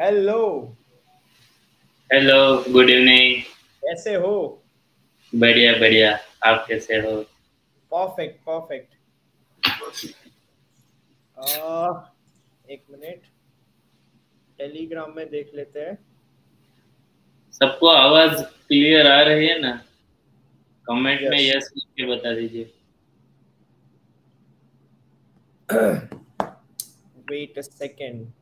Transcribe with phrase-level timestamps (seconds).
[0.00, 0.38] Hello
[2.12, 3.42] hello good evening
[3.84, 4.32] कैसे हो?
[5.34, 6.10] बढ़िया बढ़िया।
[6.44, 7.22] आप कैसे हो?
[7.92, 8.94] परफेक्ट परफेक्ट
[12.70, 13.22] एक मिनट
[14.58, 15.98] टेलीग्राम में देख लेते हैं।
[17.52, 19.74] सबको आवाज़ क्लियर आ रही है ना?
[20.86, 21.30] Comment yes.
[21.30, 22.72] में यस लिख के बता दीजिए।
[27.30, 28.32] Wait a second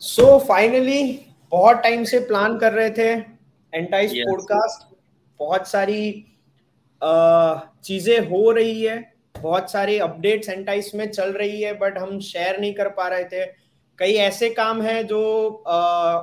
[0.00, 1.02] so so, finally
[1.50, 3.08] बहुत टाइम से प्लान कर रहे थे
[3.72, 4.22] एंटाइज yes.
[4.28, 4.86] पॉडकास्ट
[5.40, 6.26] बहुत सारी
[7.84, 8.96] चीज़ें हो रही है
[9.40, 13.24] बहुत सारी अपडेट्स एंटाइज में चल रही है बट हम शेयर नहीं कर पा रहे
[13.24, 13.44] थे।
[13.98, 15.20] कई ऐसे काम है जो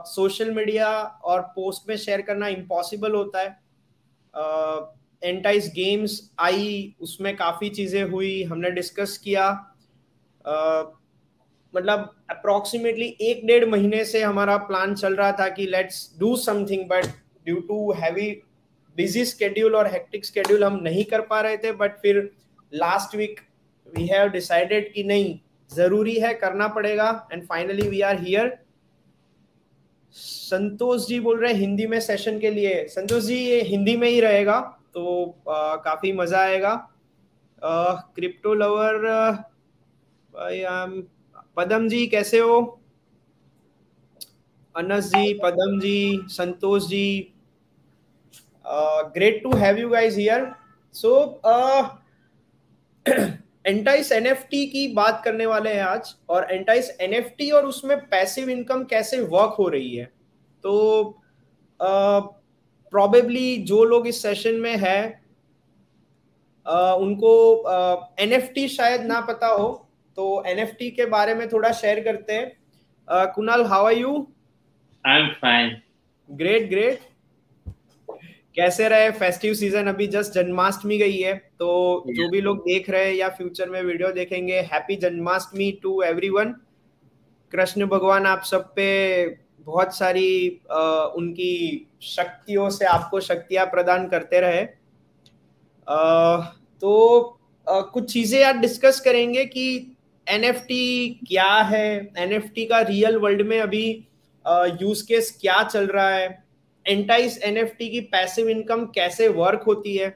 [0.07, 0.89] सोशल मीडिया
[1.23, 3.49] और पोस्ट में शेयर करना इम्पॉसिबल होता है।
[5.23, 9.49] एंटाइज गेम्स आई उसमें काफ़ी चीज़ें हुई हमने डिस्कस किया।
[11.77, 16.85] मतलब अप्रोक्सीमेटली एक डेढ़ महीने से हमारा प्लान चल रहा था कि let's do something
[16.89, 17.05] but
[17.45, 18.29] due to heavy
[18.97, 22.29] busy schedule और हेक्टिक स्केड्यूल हम नहीं कर पा रहे थे बट फिर
[22.75, 23.39] last week
[23.87, 25.37] we have decided कि नहीं
[25.71, 28.57] ज़रूरी है करना पड़ेगा and finally we are here
[30.15, 34.07] Santosh ji बोल रहे हैं हिंदी में सेशन के लिए। संतोष जी ये हिंदी में
[34.07, 34.59] ही रहेगा
[34.93, 35.03] तो
[35.49, 36.73] आ, काफ़ी मज़ा आएगा।
[37.61, 39.05] Crypto lover
[40.33, 41.01] I am
[41.57, 42.81] Padam ji कैसे हो?
[44.75, 47.33] Anas ji Padam ji Santosh ji
[49.13, 50.51] great to have you guys here
[50.93, 51.41] so
[53.65, 58.83] Entice NFT की बात करने वाले हैं आज और एंटाइस एनएफटी और उसमें पैसिव इनकम
[58.83, 60.05] कैसे वर्क हो रही है?
[60.63, 61.03] तो
[61.81, 65.21] प्रॉबेबली uh, जो लोग इस सेशन में है
[66.65, 67.33] uh, उनको
[68.19, 69.86] एनएफटी uh, शायद ना पता हो
[70.17, 74.15] तो एनएफटी के बारे में थोड़ा शेयर करते हैं। Kunal how are you
[75.05, 75.75] I am fine
[76.29, 76.99] great great
[78.55, 79.09] कैसे रहे?
[79.11, 81.67] फेस्टिव सीज़न अभी जस्ट जन्माष्टमी गई है तो
[81.99, 82.15] yeah.
[82.15, 86.53] जो भी लोग देख रहे हैं या फ्यूचर में वीडियो देखेंगे happy Janmashtami to everyone
[87.51, 88.87] Krishna भगवान आप सब पे
[89.59, 90.79] बहुत सारी आ,
[91.15, 94.61] उनकी शक्तियों से आपको शक्तियाँ प्रदान करते रहे।
[95.87, 96.37] आ,
[96.81, 99.96] तो आ, कुछ चीज़ें आज डिस्कस करेंगे कि
[100.27, 102.11] एनएफटी क्या है?
[102.17, 103.85] एनएफटी का रियल वर्ल्ड में अभी
[104.81, 106.27] यूज़ केस क्या चल रहा है?
[106.85, 110.07] एंटाइस एन की पैसिव इनकम कैसे वर्क होती है?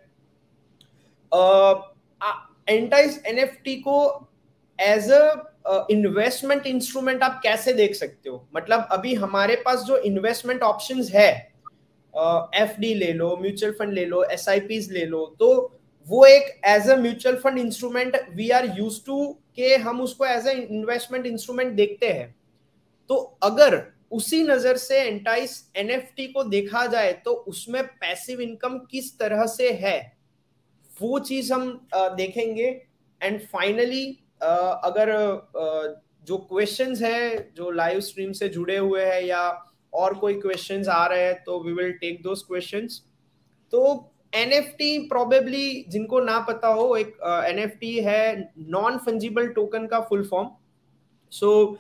[2.69, 3.45] एंटाइस एन
[3.87, 4.29] को
[4.79, 8.47] एज अ इन्वेस्टमेंट इंस्ट्रूमेंट आप कैसे देख सकते हो?
[8.55, 11.29] मतलब अभी हमारे पास जो इन्वेस्टमेंट ऑप्शन है
[12.13, 14.45] एफ़ uh, ले लो म्यूचुअल फंड ले लो एस
[14.91, 15.49] ले लो तो
[16.07, 19.17] वो एक as a mutual fund instrument we are use to
[19.57, 22.35] के हम उसको एज ए इन्वेस्टमेंट इंस्ट्रूमेंट देखते हैं।
[23.09, 23.81] तो अगर
[24.11, 29.71] उसी नज़र से एंटाइस एनएफटी को देखा जाए तो उसमें पैसिव इनकम किस तरह से
[29.73, 29.99] है,
[30.91, 32.67] वो चीज़ हम देखेंगे।
[33.21, 34.05] एंड फाइनली
[34.43, 35.09] अगर
[36.27, 39.43] जो क्वेश्चंस है, जो लाइव स्ट्रीम से जुड़े हुए हैं या
[39.93, 43.01] और कोई क्वेश्चंस आ रहे हैं तो we will take those questions
[43.73, 47.15] तो टी प्रोबेबली जिनको ना पता हो एक
[47.47, 50.49] एन टी है नॉन फंजिबल टोकन का फुल फॉर्म
[51.31, 51.77] सो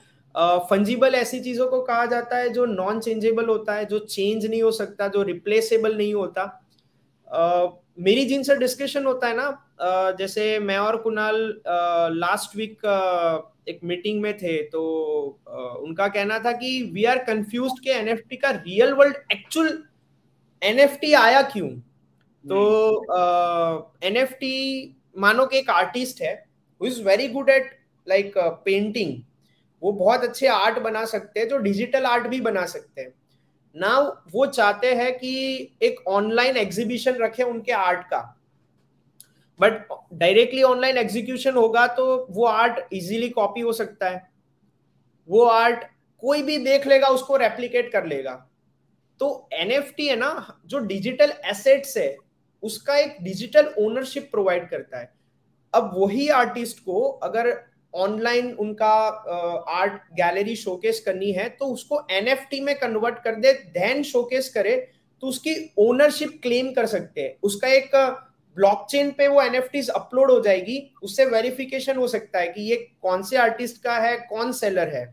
[0.69, 4.61] फंजिबल ऐसी चीज़ों को कहा जाता है जो नॉन चेंजेबल होता है जो चेंज नहीं
[4.61, 6.65] हो सकता जो रिप्लेसेबल नहीं होता।
[7.35, 7.69] uh,
[7.99, 9.47] मेरी जिनसे डिस्कशन होता है ना
[9.83, 11.61] uh, जैसे मैं और कुणाल
[12.15, 12.77] लास्ट uh, वीक
[13.69, 14.81] एक मीटिंग में थे तो
[15.83, 19.83] उनका कहना था कि वी आर कंफ्यूज के एनएफटी का रियल वर्ल्ड एक्चुअल
[20.61, 21.69] एनएफटी आया क्यों?
[22.45, 22.59] तो
[24.03, 24.55] एन एफ़ टी
[25.15, 26.33] मानो कि एक आर्टिस्ट है
[26.81, 27.71] who is very good at
[28.07, 29.21] like painting
[29.81, 33.13] वो बहुत अच्छे आर्ट बना सकते हैं जो डिजिटल आर्ट भी बना सकते हैं।
[33.75, 33.97] ना
[34.31, 35.31] वो चाहते हैं कि
[35.83, 38.19] एक ऑनलाइन एग्जीबिशन रखे उनके आर्ट का।
[39.59, 44.29] बट डायरेक्टली ऑनलाइन एग्जीक्यूशन होगा तो वो आर्ट इजीली कॉपी हो सकता है।
[45.29, 45.83] वो आर्ट
[46.23, 48.33] कोई भी देख लेगा उसको रेप्लीकेट कर लेगा।
[49.21, 52.15] तो एनएफटी है ना जो डिजिटल एसेट्स है
[52.63, 55.11] उसका एक डिजिटल ओनरशिप प्रोवाइड करता है।
[55.73, 57.53] अब वही आर्टिस्ट को अगर
[57.93, 58.93] ऑनलाइन उनका
[59.71, 64.75] आर्ट गैलरी शोकेस करनी है तो उसको एनएफटी में कन्वर्ट कर दे देन शोकेस करे
[65.23, 67.95] तो उसकी ओनरशिप क्लेम कर सकते हैं। उसका एक
[68.57, 73.23] ब्लॉकचेन पे वो एनएफटीज अपलोड हो जाएगी, उससे वेरिफिकेशन हो सकता है कि ये कौन
[73.23, 75.05] से आर्टिस्ट का है, कौन सेलर है।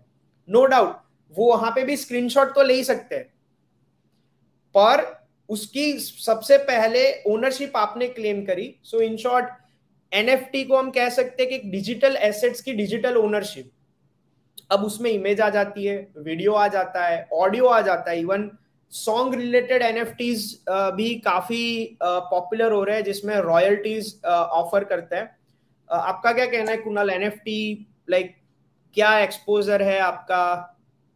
[0.49, 0.97] नो no डाउट
[1.35, 3.25] वो वहाँ पे भी स्क्रीनशॉट तो ले ही सकते हैं।
[4.75, 5.18] पर
[5.49, 9.47] उसकी सबसे पहले ओनरशिप आपने क्लेम करी। सो इन शॉर्ट
[10.13, 13.71] एनएफटी को हम कह सकते हैं कि डिजिटल एसेट्स की डिजिटल ओनरशिप
[14.71, 18.51] अब उसमें इमेज आ जाती है वीडियो आ जाता है ऑडियो आ जाता है। इवन
[18.93, 25.31] सॉन्ग रिलेटेड एनएफटीज भी काफ़ी पॉपुलर हो रहे हैं, जिसमें रॉयल्टीज ऑफ़र करते हैं।
[25.91, 27.11] आपका क्या कहना है कुणाल?
[27.11, 28.35] एनएफटी लाइक
[28.97, 30.75] क्या एक्सपोजर है आपका?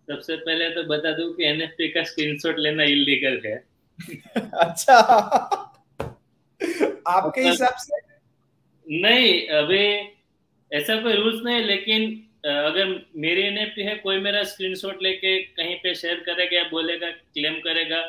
[0.09, 3.57] सबसे पहले तो बता दूँ कि एनएफटी का स्क्रीनशॉट लेना इलीगल है।
[4.53, 4.97] अच्छा।
[7.09, 8.01] आपके हिसाब से?
[8.87, 9.85] नहीं अभी
[10.71, 12.11] ऐसा कोई रूल्स नहीं लेकिन
[12.47, 17.55] अगर मेरी एनएफटी है कोई मेरा स्क्रीनशॉट लेके कहीं पे शेयर करेगा या बोलेगा क्लेम
[17.55, 18.01] करेगा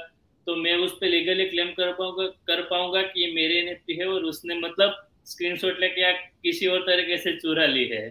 [0.47, 4.07] तो मैं उस पर लीगली क्लेम कर पाऊँगा कर पाऊँगा कि ये मेरी एनएफटी है
[4.07, 8.06] और उसने मतलब स्क्रीनशॉट लेके या किसी और तरीके से चुरा ली है।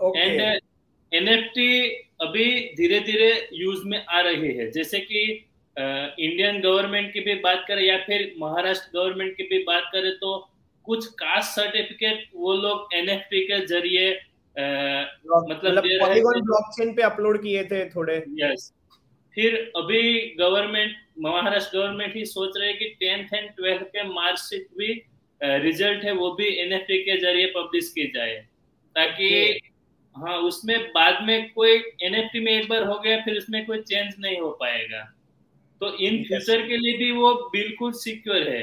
[0.00, 0.60] एंड
[1.12, 1.68] एनएफटी
[2.20, 5.44] अभी धीरे धीरे यूज़ में आ रही है जैसे कि
[5.76, 10.36] इंडियन गवर्नमेंट की भी बात करें या फिर महाराष्ट्र गवर्नमेंट की भी बात करें तो
[10.86, 14.10] कुछ कास्ट सर्टिफिकेट वो लोग एनएफटी के ज़रिए
[14.56, 18.72] मतलब ब्लॉकचेन पे अपलोड किए थे थोड़े। यस
[19.36, 20.02] फिर अभी
[20.38, 24.92] गवर्नमेंट महाराष्ट्र गवर्नमेंट ही सोच रहे कि टेंथ एंड ट्वेल्थ के मार्कशीट भी
[25.40, 28.36] रिज़ल्ट है वो भी एनएफटी के ज़रिए पब्लिश की जाए।
[28.96, 29.60] ताकि
[30.16, 34.14] हाँ उसमें बाद में कोई एनएफटी में एक बार हो गया फिर उसमें कोई चेंज
[34.18, 35.02] नहीं हो पाएगा।
[35.84, 38.62] तो इन फ्यूचर के लिए भी वो बिल्कुल सिक्योर है।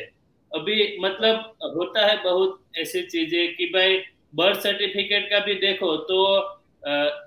[0.52, 3.98] अभी मतलब होता है बहुत ऐसी चीज़ें कि भाई
[4.36, 6.18] बर्थ सर्टिफिकेट का भी देखो तो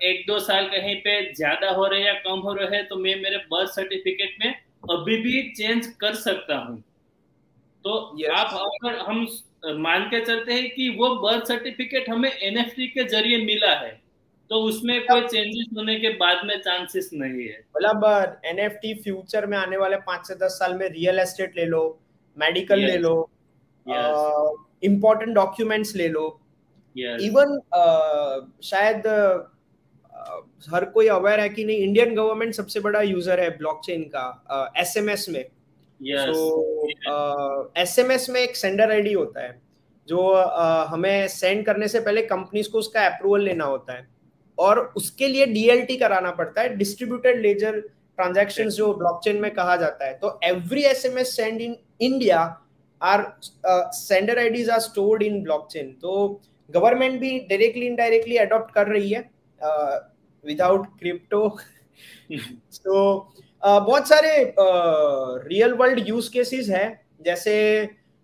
[0.05, 3.37] एक दो साल कहीं पे ज़्यादा हो रहे या कम हो रहे तो मैं मेरे
[3.50, 4.55] बर्थ सर्टिफिकेट में
[4.91, 6.79] अभी भी चेंज कर सकता हूँ।
[7.85, 8.31] तो yes.
[8.31, 9.26] आप अगर हम
[9.81, 14.00] मान के चलते हैं कि वो बर्थ सर्टिफिकेट हमें एनएफटी के ज़रिए मिला है।
[14.50, 19.56] तो उसमें कोई चेंजेस होने के बाद में चांसेस नहीं है। मतलब एनएफटी फ्यूचर में
[19.58, 21.82] आने वाले पाँच से दस साल में रियल एस्टेट ले लो
[22.37, 22.91] मेडिकल yes.
[22.91, 23.31] ले लो
[24.82, 26.26] इम्पोर्टेंट uh, डॉक्यूमेंट्स ले लो।
[26.96, 27.64] Even yes.
[27.75, 33.50] uh, शायद uh, हर कोई अवेयर है कि नहीं इंडियन गवर्नमेंट सबसे बड़ा यूज़र है
[33.58, 35.44] ब्लॉकचेन का एसएमएस uh, में।
[36.00, 39.61] सो एसएमएस में एक सेंडर आईडी होता है
[40.08, 44.13] जो uh, हमें सेंड करने से पहले कंपनीज़ को उसका अप्रूवल लेना होता है।
[44.59, 50.06] और उसके लिए डीएलटी कराना पड़ता है डिस्ट्रीब्यूटेड लेजर ट्रांजैक्शन जो ब्लॉकचेन में कहा जाता
[50.06, 52.41] है। तो every SMS send in India
[53.01, 53.25] are
[53.95, 56.41] sender IDs are stored in blockchain तो
[56.71, 59.21] गवर्नमेंट भी डायरेक्टली इनडायरेक्टली अडॉप्ट कर रही है
[60.45, 61.49] विदाउट क्रिप्टो
[62.31, 64.55] तो बहुत सारे
[65.49, 66.87] रियल वर्ल्ड यूज़ केसेस है।
[67.25, 67.55] जैसे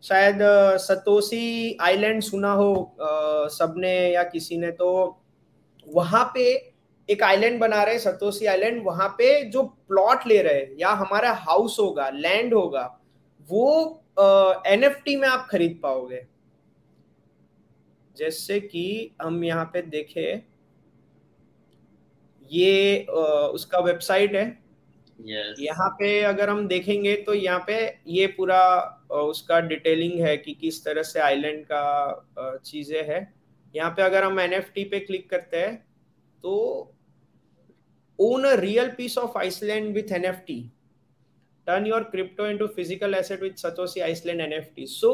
[0.03, 0.39] शायद
[0.81, 5.20] सतोसी आइलैंड सुना हो uh, सबने या किसी ने तो
[5.89, 6.43] वहाँ पे
[7.09, 11.77] एक आइलैंड बना रहे सतोसी आइलैंड वहाँ पे जो प्लॉट ले रहे या हमारा हाउस
[11.81, 12.85] होगा लैंड होगा
[13.49, 13.67] वो
[14.19, 16.23] एनएफटी uh, में आप खरीद पाओगे।
[18.17, 20.31] जैसे कि हम यहाँ पे देखे
[22.51, 24.47] ये uh, उसका वेबसाइट है।
[25.19, 25.61] Yes.
[25.61, 27.77] यहाँ पे अगर हम देखेंगे तो यहाँ पे
[28.09, 28.63] ये पूरा
[29.09, 31.85] uh, उसका डिटेलिंग है कि किस तरह से आइलैंड का
[32.39, 33.21] uh, चीज़ें है।
[33.75, 35.75] यहाँ पे अगर हम एनएफटी पे क्लिक करते हैं
[36.45, 36.53] तो
[38.19, 40.33] own a real piece of Iceland with an
[41.67, 45.13] turn your crypto into physical asset with Satoshi Iceland NFT so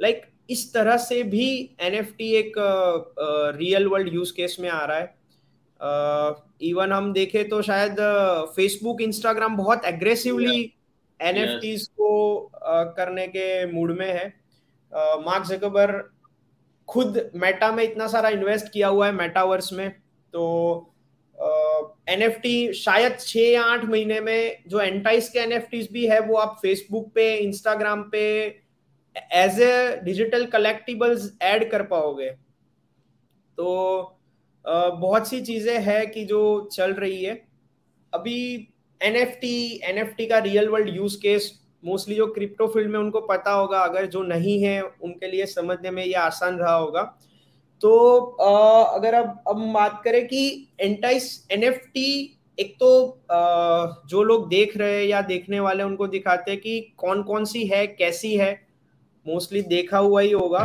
[0.00, 1.48] like इस तरह से भी
[1.80, 2.52] एन एफ़ टी एक
[3.58, 5.22] रियल वर्ल्ड यूज़ केस में आ रहा है।
[6.62, 7.96] इवन uh, हम देखें तो शायद
[8.56, 10.60] फेसबुक uh, इंस्टाग्राम बहुत एग्रेसिवली
[11.20, 12.10] एन एफ़ टीज को
[12.54, 14.26] uh, करने के मूड में है।
[14.92, 15.92] मार्क जकबर
[16.88, 19.90] खुद मेटा में इतना सारा इन्वेस्ट किया हुआ है मेटावर्स में
[20.34, 20.42] तो
[22.08, 25.58] एन एफ़ टी शायद छह या आठ महीने में जो एंटाइस के एन
[25.92, 28.24] भी है वो आप फेसबुक पे इंस्टाग्राम पे
[29.16, 32.30] as a digital collectibles add कर पाओगे।
[33.58, 33.66] तो
[34.64, 37.34] uh, बहुत सी चीज़ें हैं कि जो चल रही है।
[38.12, 38.38] अभी
[39.00, 41.52] N F T N F T का real world use case
[41.84, 45.90] mostly जो क्रिप्टो फ़ील्ड में उनको पता होगा अगर जो नहीं है उनके लिए समझने
[45.90, 47.02] में ये आसान रहा होगा।
[47.80, 54.48] तो आ, अगर अब अब बात करें कि एंटाइस एनएफटी एक तो आ, जो लोग
[54.48, 58.34] देख रहे हैं या देखने वाले उनको दिखाते हैं कि कौन कौन सी है कैसी
[58.36, 58.52] है।
[59.26, 60.64] मोस्टली देखा हुआ ही होगा।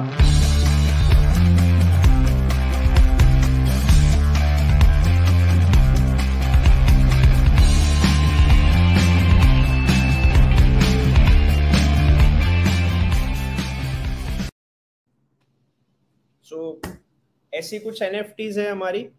[17.54, 18.16] ऐसी कुछ एन
[18.60, 19.10] है हमारी।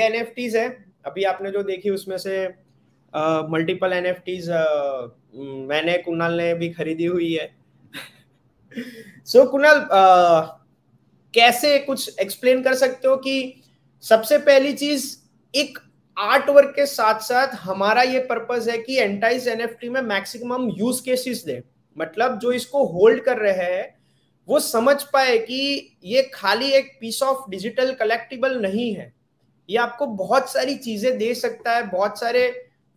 [0.00, 2.46] ये एन है। अभी आपने जो देखी उसमें से
[3.50, 4.20] मल्टीपल एन एफ़
[5.68, 7.56] मैंने कुणाल ने भी खरीदी हुई है।
[9.26, 9.86] सो so, कुणाल
[11.34, 13.62] कैसे कुछ एक्सप्लेन कर सकते हो कि
[14.02, 15.16] सबसे पहली चीज़
[15.56, 15.78] एक
[16.18, 21.02] आर्ट वर्क के साथ साथ हमारा ये पर्पज है कि एंटाइज एनएफटी में मैक्सिमम यूज़
[21.02, 21.62] केसेस दे।
[21.98, 23.98] मतलब जो इसको होल्ड कर रहे हैं
[24.48, 29.12] वो समझ पाए कि ये खाली एक पीस ऑफ़ डिजिटल कलेक्टिबल नहीं है।
[29.70, 32.48] ये आपको बहुत सारी चीज़ें दे सकता है बहुत सारे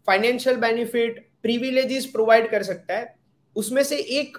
[0.08, 3.14] फाइनेंशियल बेनिफिट प्रिविलेजेस प्रोवाइड कर सकता है।
[3.56, 4.38] उसमें से एक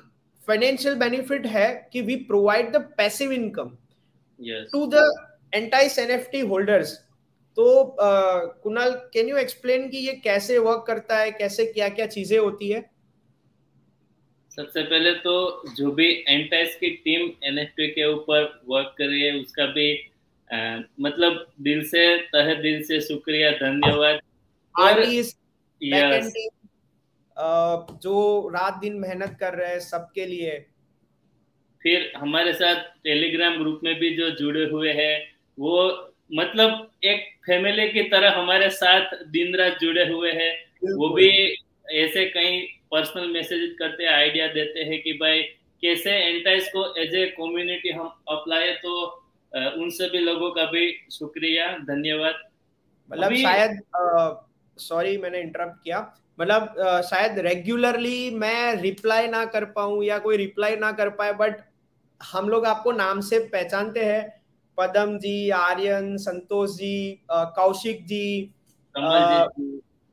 [0.48, 3.76] फाइनेंशियल बेनिफिट है कि we provide the passive income
[4.72, 5.04] to the
[5.54, 6.92] Entice NFT holders
[7.56, 12.38] तो कुणाल कैन यू एक्सप्लेन कि ये कैसे वर्क करता है कैसे क्या क्या चीज़ें
[12.38, 12.80] होती है?
[14.52, 15.34] सबसे पहले तो
[15.76, 19.92] जो भी एंटाइस की टीम एनएफटी के ऊपर वर्क कर रही है उसका भी
[21.00, 24.20] मतलब दिल से तह दिल से शुक्रिया धन्यवाद।
[24.74, 25.04] और.
[28.02, 30.58] जो रात दिन मेहनत कर रहे हैं सबके लिए।
[31.82, 35.16] फिर हमारे साथ टेलीग्राम ग्रुप में भी जो जुड़े हुए हैं
[35.58, 35.74] वो
[36.34, 40.52] मतलब एक फैमिली की तरह हमारे साथ दिन रात जुड़े हुए हैं।
[40.94, 41.28] वो भी
[41.90, 45.42] ऐसे कई पर्सनल मैसेज करते हैं आइडिया देते हैं कि भाई
[45.82, 48.92] कैसे एंटाइस को एज ए कम्युनिटी हम अप्लाई तो
[49.54, 52.34] उन सभी लोगों का भी शुक्रिया धन्यवाद।
[53.10, 53.80] मतलब शायद
[54.76, 55.98] सॉरी मैंने इंटरप्ट किया।
[56.38, 61.60] मतलब शायद रेगुलरली मैं रिप्लाई ना कर पाऊँ या कोई रिप्लाई ना कर पाए बट
[62.20, 64.42] हम लोग आपको नाम से पहचानते हैं।
[64.78, 68.50] पदम जी आर्यन संतोष जी कौशिक जी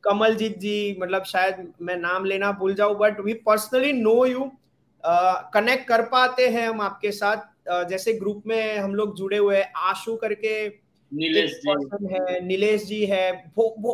[0.04, 4.52] कमलजीत जी। मतलब शायद मैं नाम लेना भूल जाऊँ but we personally know you
[5.54, 9.72] connect कर पाते हैं हम आपके साथ। जैसे ग्रुप में हम लोग जुड़े हुए हैं
[9.90, 10.68] आशु करके
[11.12, 13.94] नीलेश जी। है नीलेश जी है वो वो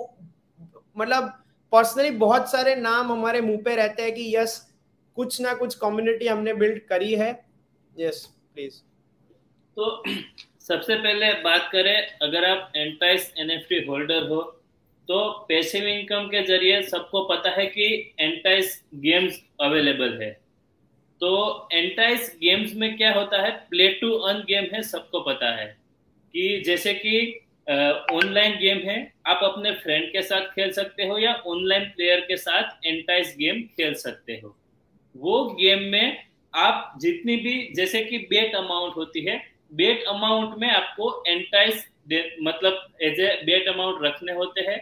[0.98, 1.32] मतलब
[1.72, 4.60] पर्सनली बहुत सारे नाम हमारे मुँह पे रहते हैं कि यस
[5.18, 7.32] कुछ ना कुछ कम्युनिटी हमने बिल्ड करी है।
[7.96, 8.76] यस प्लीज़
[9.78, 10.04] तो
[10.68, 14.42] सबसे पहले बात करें अगर आप एंटाइस एनएफटी होल्डर हो
[15.10, 15.18] तो
[15.50, 17.86] पैसिव इनकम के ज़रिए सबको पता है कि
[18.20, 20.30] एंटाइस गेम्स अवेलेबल है।
[21.22, 23.52] तो एंटाइस गेम्स में क्या होता है?
[23.70, 25.66] प्ले टू अर्न गेम है, सबको पता है।
[26.34, 27.44] कि जैसे कि
[28.14, 32.38] ऑनलाइन गेम है, आप अपने फ्रेंड के साथ खेल सकते हो या ऑनलाइन प्लेयर के
[32.38, 34.56] साथ एंटाइस गेम खेल सकते हो।
[35.16, 39.42] वो गेम में आप जितनी भी, जैसे कि बेट अमाउंट होती है
[39.74, 41.88] बेट अमाउंट में आपको एंटाइस
[42.42, 44.80] मतलब एज ए बेट अमाउंट रखने होते हैं।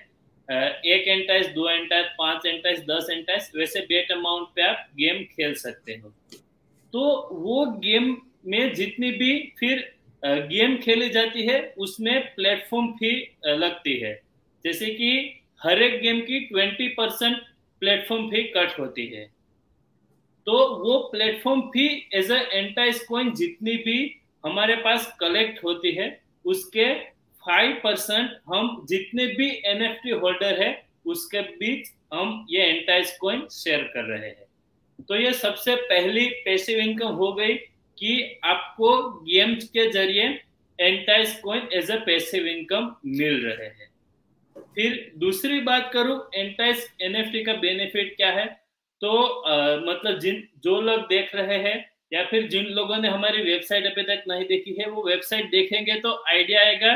[0.49, 5.53] एक एंटाइस दो एंटाइस पाँच एंटाइस दस एंटाइस वैसे बेट अमाउंट पे आप गेम खेल
[5.55, 6.09] सकते हो।
[6.93, 7.01] तो
[7.33, 9.79] वो गेम में जितनी भी फिर
[10.23, 13.11] गेम खेली जाती है, उसमें प्लेटफॉर्म फ़ी
[13.47, 14.13] लगती है।
[14.65, 17.37] जैसे कि हर एक गेम की twenty percent
[17.81, 19.25] platform fee cut होती है।
[20.47, 23.97] तो वो platform fee as Entice coin जितनी भी
[24.43, 26.07] हमारे पास कलेक्ट होती है,
[26.45, 26.93] उसके
[27.45, 30.73] फाइव परसेंट हम जितने भी एनएफटी होल्डर है
[31.05, 34.45] उसके बीच हम ये एंटाइज कॉइन शेयर कर रहे हैं।
[34.99, 37.53] तो ये सबसे पहली पैसिव इनकम हो गई
[37.97, 40.27] कि आपको गेम्स के ज़रिए
[40.79, 43.89] Entice coin as a passive income मिल रहे हैं।
[44.75, 48.45] फिर दूसरी बात करूँ एंटाइज एनएफटी का बेनिफिट क्या है?
[49.01, 51.77] तो आ, मतलब जिन जो लोग देख रहे हैं
[52.13, 55.99] या फिर जिन लोगों ने हमारी वेबसाइट अभी तक नहीं देखी है वो वेबसाइट देखेंगे
[55.99, 56.93] तो आइडिया आएगा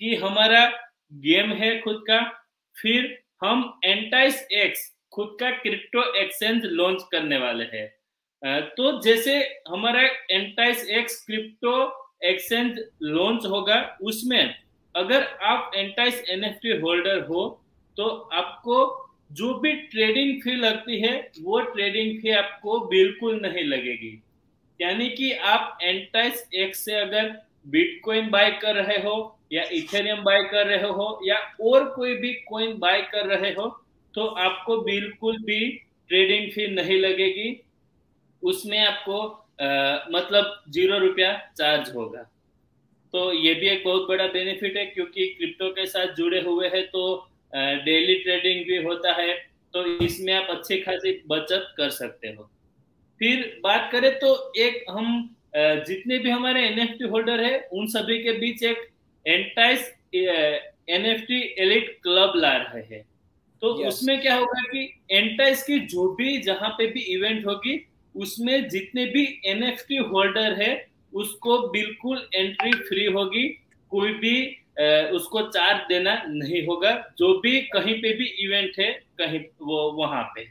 [0.00, 0.64] कि हमारा
[1.12, 2.20] गेम है खुद का,
[2.76, 4.80] फिर हम एंटाइस एक्स
[5.12, 7.86] खुद का क्रिप्टो एक्सचेंज लॉन्च करने वाले हैं।
[8.70, 9.36] तो जैसे
[9.68, 11.74] हमारा Entice X crypto
[12.24, 14.54] exchange launch होगा, उसमें
[14.94, 17.64] अगर आप एंटाइस एनएफटी होल्डर हो
[17.96, 18.76] तो आपको
[19.32, 24.12] जो भी ट्रेडिंग फ़ी लगती है, वो ट्रेडिंग फ़ी आपको बिल्कुल नहीं लगेगी।
[24.80, 27.28] यानी कि आप एंटाइस एक्स से अगर
[27.66, 29.16] बिटकॉइन बाय कर रहे हो
[29.50, 33.68] या इथेरियम बाय कर रहे हो या और कोई भी कॉइन बाय कर रहे हो
[34.14, 35.60] तो आपको बिल्कुल भी
[36.10, 37.48] ट्रेडिंग फ़ी नहीं लगेगी।
[38.42, 39.20] उसमें आपको
[39.58, 39.68] आ,
[40.10, 42.22] मतलब ज़ीरो रुपया चार्ज होगा।
[43.14, 46.86] तो ये भी एक बहुत बड़ा बेनिफिट है क्योंकि क्रिप्टो के साथ जुड़े हुए हैं
[46.88, 47.02] तो
[47.84, 49.32] डेली ट्रेडिंग भी होता है
[49.74, 52.42] तो इसमें आप अच्छी खासी बचत कर सकते हो।
[53.20, 55.08] फिर बात करें तो एक हम
[55.56, 58.88] जितने भी हमारे एनएफटी होल्डर है उन सभी के बीच एक
[59.26, 63.02] एंटाइस एनएफटी एलिट क्लब ला रहे हैं।
[63.62, 63.88] तो yes.
[63.88, 67.78] उसमें क्या होगा कि एंटाइस की जो भी जहाँ पे भी इवेंट होगी
[68.14, 70.70] उसमें जितने भी एनएफटी होल्डर है
[71.12, 73.48] उसको बिल्कुल एंट्री फ्री होगी।
[73.92, 74.36] कोई भी
[75.12, 80.22] उसको चार्ज देना नहीं होगा। जो भी कहीं पे भी इवेंट है कहीं वो वहाँ
[80.34, 80.42] पे।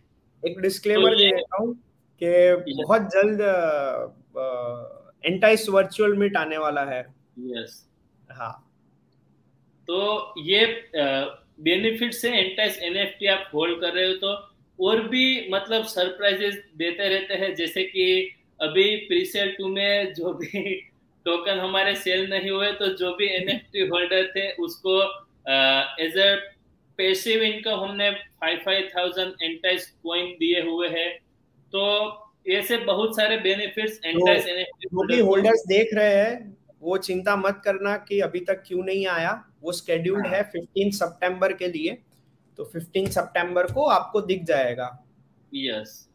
[0.43, 1.73] एक डिस्क्लेमर तो दे देता हूँ
[2.21, 3.41] कि बहुत जल्द
[5.25, 6.99] एंटाइस वर्चुअल मीट आने वाला है।
[7.51, 7.86] यस
[8.29, 8.63] हाँ।
[9.87, 14.33] तो ये बेनिफिट से एंटाइस एनएफटी आप होल्ड कर रहे हो तो
[14.79, 18.05] और भी मतलब सरप्राइजेस देते रहते हैं जैसे कि
[18.61, 20.73] अभी प्रीसेल टू में जो भी
[21.25, 25.01] टोकन हमारे सेल नहीं हुए तो जो भी एनएफटी होल्डर थे उसको
[26.03, 26.35] एज अ
[26.99, 31.09] पैसिव इनकम हमने five five thousand Entice coin दिए हुए हैं।
[31.73, 31.81] तो
[32.49, 38.19] ऐसे बहुत सारे बेनिफिट्स एंटाइस एनएफटी होल्डर्स देख रहे हैं वो चिंता मत करना कि
[38.19, 39.31] अभी तक क्यों नहीं आया।
[39.61, 41.97] वो स्केड्यूल्ड हाँ। है फिफ्टीन सितंबर के लिए।
[42.57, 44.87] तो फिफ्टीन सितंबर को आपको दिख जाएगा।
[45.53, 46.07] Yes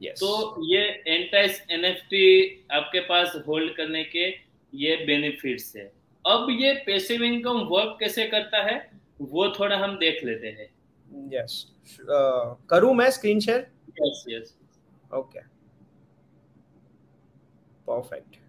[0.00, 0.20] yes.
[0.20, 4.28] तो ये एंटाइस एनएफटी आपके पास होल्ड करने के
[4.72, 5.84] ये बेनिफिट्स है।
[6.24, 8.78] अब ये पैसिव इनकम वर्क कैसे करता है
[9.20, 10.68] वो थोड़ा हम देख लेते हैं।
[11.32, 13.66] यस uh, करूँ मैं screen share
[14.00, 14.54] yes yes
[15.14, 15.40] okay
[17.88, 18.39] perfect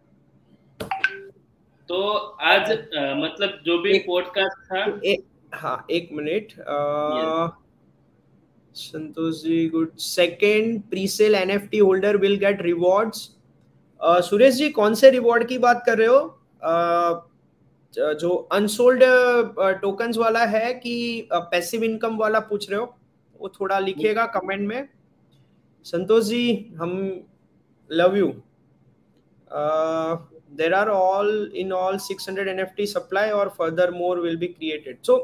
[1.92, 6.52] तो आज आ, मतलब जो भी पॉडकास्ट था। एक हाँ एक minute
[8.76, 13.18] Santosh ji good second presale NFT holder will get rewards
[14.02, 16.22] Suresh ji कौन से रिवॉर्ड की बात कर रहे हो?
[16.68, 19.04] uh, जो अनसोल्ड
[19.82, 22.96] टोकन्स वाला है कि पैसिव इनकम वाला पूछ रहे हो?
[23.42, 24.88] वो थोड़ा लिखिएगा कमेंट में।
[25.84, 27.22] संतोष जी हम
[27.92, 28.34] love you
[30.62, 34.98] there are all, in all 600 nft supply or further more will be created.
[35.02, 35.20] So,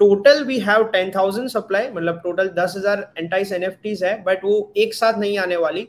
[0.00, 5.18] total we have 10000 supply मतलब टोटल 10000 एंटाइस एनएफटीज है बट वो एक साथ
[5.18, 5.88] नहीं आने वाली।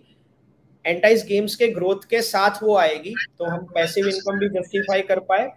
[0.85, 5.19] एंटाइस गेम्स के ग्रोथ के साथ वो आएगी तो हम पैसिव इनकम भी जस्टिफाई कर
[5.29, 5.51] पाए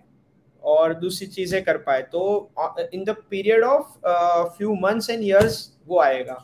[0.62, 2.50] और दूसरी चीज़ें कर पाए। तो
[2.94, 3.98] in the period of
[4.56, 5.56] few months and years
[5.88, 6.34] वो आएगा।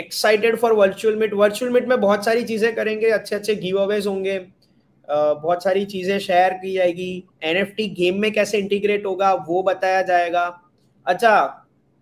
[0.00, 4.06] Excited for virtual meet virtual meet में बहुत सारी चीज़ें करेंगे अच्छे अच्छे गिव अवेज
[4.06, 4.38] होंगे
[5.08, 10.44] बहुत सारी चीज़ें शेयर की जाएगी। एनएफटी गेम में कैसे इंटीग्रेट होगा, वो बताया जाएगा।
[11.06, 11.32] अच्छा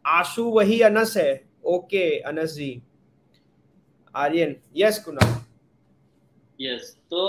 [0.05, 2.71] आशु वही अनस है। Okay Anas ji.
[4.15, 5.27] Aryan yes Kunal
[6.59, 7.27] yes तो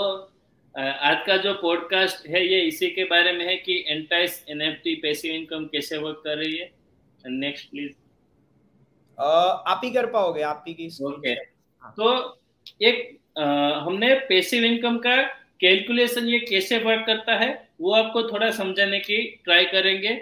[0.74, 5.34] आज का जो पॉडकास्ट है, ये इसी के बारे में है कि एंटाइस एनएफटी पैसिव
[5.34, 6.70] इनकम कैसे वर्क कर रही है।
[7.24, 7.92] नेक्स्ट प्लीज़
[9.20, 12.38] आप ही कर पाओगे आप ही की ओके। हाँ। तो
[12.82, 13.44] एक आ,
[13.80, 15.16] हमने पैसिव इनकम का
[15.60, 17.48] कैलकुलेशन ये कैसे वर्क करता है
[17.80, 20.14] वो आपको थोड़ा समझाने की ट्राई करेंगे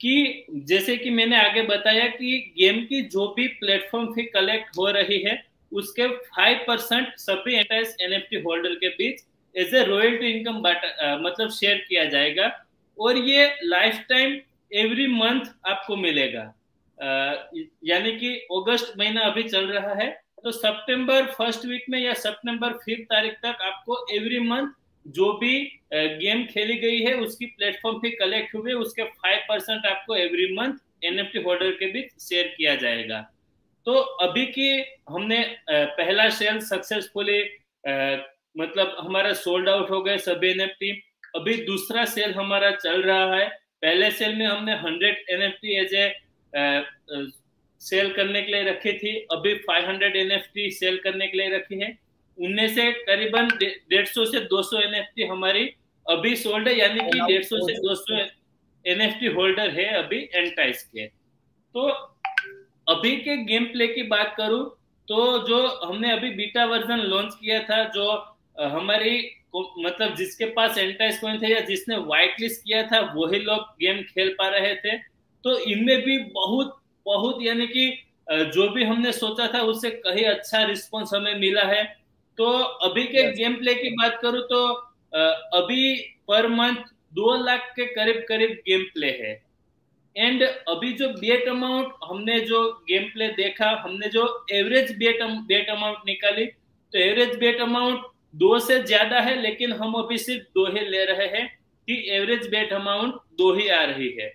[0.00, 4.90] कि जैसे कि मैंने आगे बताया कि गेम की जो भी प्लेटफॉर्म फ़ी कलेक्ट हो
[4.90, 5.42] रही है
[5.72, 10.58] उसके फाइव परसेंट सभी एनएफटी होल्डर के बीच एज ए रॉयल्टी इनकम
[11.22, 12.50] मतलब शेयर किया जाएगा
[12.98, 14.38] और ये लाइफ टाइम
[14.72, 16.52] एवरी मंथ आपको मिलेगा।
[16.98, 20.10] यानी कि अगस्त महीना अभी चल रहा है
[20.44, 24.68] तो सितंबर फ़र्स्ट वीक में या सितंबर फिफ्थ तारीख तक आपको एवरी मंथ
[25.06, 25.58] जो भी
[25.92, 31.04] गेम खेली गई है, उसकी प्लेटफॉर्म पे कलेक्ट हुए, उसके फाइव परसेंट आपको एवरी मंथ
[31.04, 33.20] एनएफटी होल्डर के बीच शेयर किया जाएगा।
[33.86, 37.40] तो अभी की हमने पहला सेल सक्सेसफुली
[38.58, 40.90] मतलब हमारा सोल्ड आउट हो गए सभी एनएफटी
[41.36, 43.48] अभी दूसरा सेल हमारा चल रहा है।
[43.82, 46.08] पहले सेल में हमने hundred NFT as a
[46.56, 51.96] sale करने के लिए रखी थी। अभी 500 एनएफटी सेल करने के लिए रखी है।
[52.38, 55.68] उनमें से करीबन डेढ़ सौ से 200 एनएफटी हमारी
[56.06, 58.18] अभी सोल्ड है यानी कि डेढ़ सौ से 200
[58.84, 61.88] एनएफटी होल्डर है अभी एंटाइस के। तो
[62.88, 64.64] अभी के गेम प्ले की बात करूँ
[65.08, 65.16] तो
[65.48, 68.06] जो हमने अभी बीटा वर्जन लॉन्च किया था जो
[68.70, 69.18] हमारी
[69.56, 74.02] मतलब जिसके पास एंटाइस कॉइन थे या जिसने व्हाइट लिस्ट किया था वही लोग गेम
[74.04, 74.96] खेल पा रहे थे।
[75.46, 77.86] तो इनमें भी बहुत बहुत यानी कि
[78.50, 81.82] जो भी हमने सोचा था उससे कहीं अच्छा रिस्पॉन्स हमें मिला है।
[82.38, 82.44] तो
[82.84, 84.62] अभी के गेम प्ले की बात करूँ तो
[85.56, 85.96] अभी
[86.28, 86.82] पर मंथ
[87.14, 89.30] दो लाख के करीब करीब गेम प्ले है।
[90.16, 95.70] एंड अभी जो बेट अमाउंट हमने जो गेम प्ले देखा हमने जो एवरेज बेट बेट
[95.70, 98.00] अमाउंट निकाली तो एवरेज बेट अमाउंट
[98.36, 101.46] दो से ज़्यादा है लेकिन हम अभी सिर्फ़ दो ही ले रहे हैं
[101.88, 104.28] कि एवरेज बेट अमाउंट दो ही आ रही है।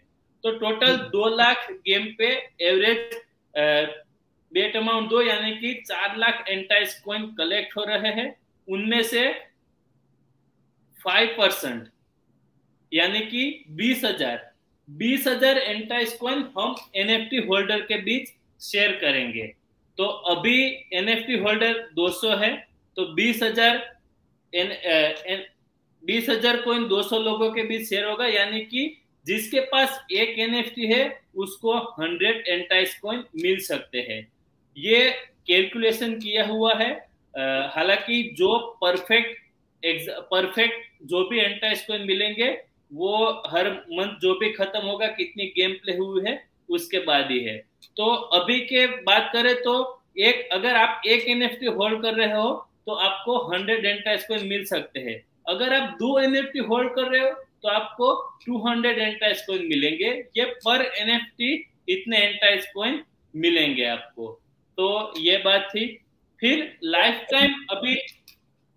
[0.43, 2.27] तो टोटल दो लाख गेम पे
[2.61, 3.15] एवरेज
[4.51, 8.35] बेट अमाउंट दो, यानी कि चार लाख एंटाइस कॉइन कलेक्ट हो रहे हैं।
[8.67, 9.29] उनमें से
[10.99, 11.87] फाइव परसेंट
[12.91, 14.49] यानी कि बीस हज़ार
[14.89, 19.45] बीस हज़ार एंटाइस कॉइन हम एनएफटी होल्डर के बीच शेयर करेंगे।
[19.97, 20.57] तो अभी
[20.93, 22.55] एनएफटी होल्डर 200 है
[22.97, 23.77] तो बीस हज़ार
[26.03, 30.39] बीस हज़ार कोइन दो सौ लोगों के बीच शेयर होगा, यानी कि जिसके पास एक
[30.39, 34.27] एनएफटी है, उसको हंड्रेड एंटाइस कॉइन मिल सकते हैं।
[34.77, 35.09] ये
[35.47, 36.91] कैलकुलेशन किया हुआ है।
[37.73, 39.39] हालाँकि जो परफेक्ट
[40.31, 42.49] परफेक्ट जो भी एंटाइस कॉइन मिलेंगे,
[42.91, 46.33] वो हर मंथ जो भी खत्म होगा, कितनी गेम प्ले हुई है,
[46.69, 47.57] उसके बाद ही है।
[47.97, 48.05] तो
[48.37, 49.73] अभी के बात करें तो
[50.19, 52.51] एक, अगर आप एक एनएफटी होल्ड कर रहे हो
[52.85, 57.21] तो आपको हंड्रेड एंटाइस कॉइन मिल सकते हैं। अगर आप दो एनएफटी होल्ड कर रहे
[57.21, 57.31] हो
[57.63, 61.53] तो आपको 200 एंटाइस कॉइन मिलेंगे। ये पर एनएफटी
[61.89, 63.03] इतने एंटाइस कॉइन
[63.35, 64.41] मिलेंगे आपको।
[64.77, 65.85] तो ये बात थी।
[66.39, 67.95] फिर लाइफ टाइम अभी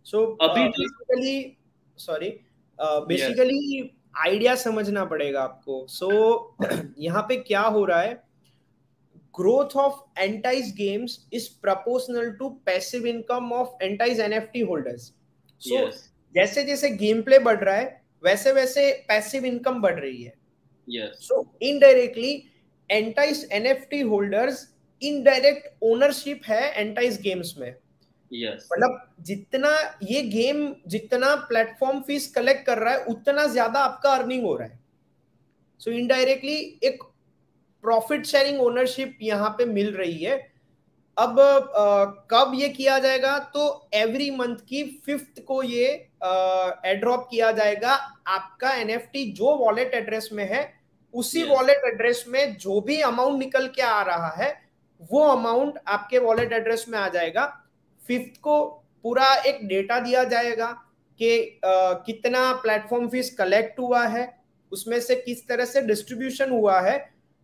[0.06, 1.56] सो so, अभी बेसिकली
[1.98, 2.28] सॉरी
[2.78, 6.08] बेसिकली आइडिया समझना पड़ेगा आपको। सो
[6.62, 8.22] so, यहाँ पे क्या हो रहा है?
[9.34, 15.12] Growth of Entice games is proportional to passive income of Entice NFT holders
[15.62, 15.90] so
[16.34, 20.32] जैसे जैसे गेम प्ले बढ़ रहा है वैसे वैसे पैसिव इनकम बढ़ रही है।
[21.18, 22.32] So indirectly
[22.90, 24.66] Entice NFT holders
[25.02, 27.74] indirect ownership है एंटाइज गेम्स में।
[28.30, 28.62] Yes.
[28.72, 29.70] मतलब जितना
[30.02, 34.68] ये गेम जितना प्लेटफॉर्म फ़ीस कलेक्ट कर रहा है उतना ज़्यादा आपका अर्निंग हो रहा
[34.68, 34.78] है।
[35.80, 37.02] सो so इनडायरेक्टली एक
[37.84, 40.36] प्रॉफिट शेयरिंग ओनरशिप यहाँ पे मिल रही है।
[41.16, 43.38] अब आ, कब ये किया जाएगा?
[43.38, 45.86] तो एवरी मंथ की फिफ्थ को ये
[46.86, 47.92] एड्रॉप किया जाएगा।
[48.28, 50.72] आपका एनएफटी जो वॉलेट एड्रेस में है
[51.14, 54.52] उसी वॉलेट एड्रेस में जो भी अमाउंट निकल के आ रहा है
[55.10, 57.44] वो अमाउंट आपके वॉलेट एड्रेस में आ जाएगा।
[58.02, 58.62] फिफ्थ को
[59.04, 60.66] पूरा एक डेटा दिया जाएगा
[61.20, 64.28] कि कितना प्लेटफॉर्म फ़ीस कलेक्ट हुआ है
[64.72, 66.96] उसमें से किस तरह से डिस्ट्रीब्यूशन हुआ है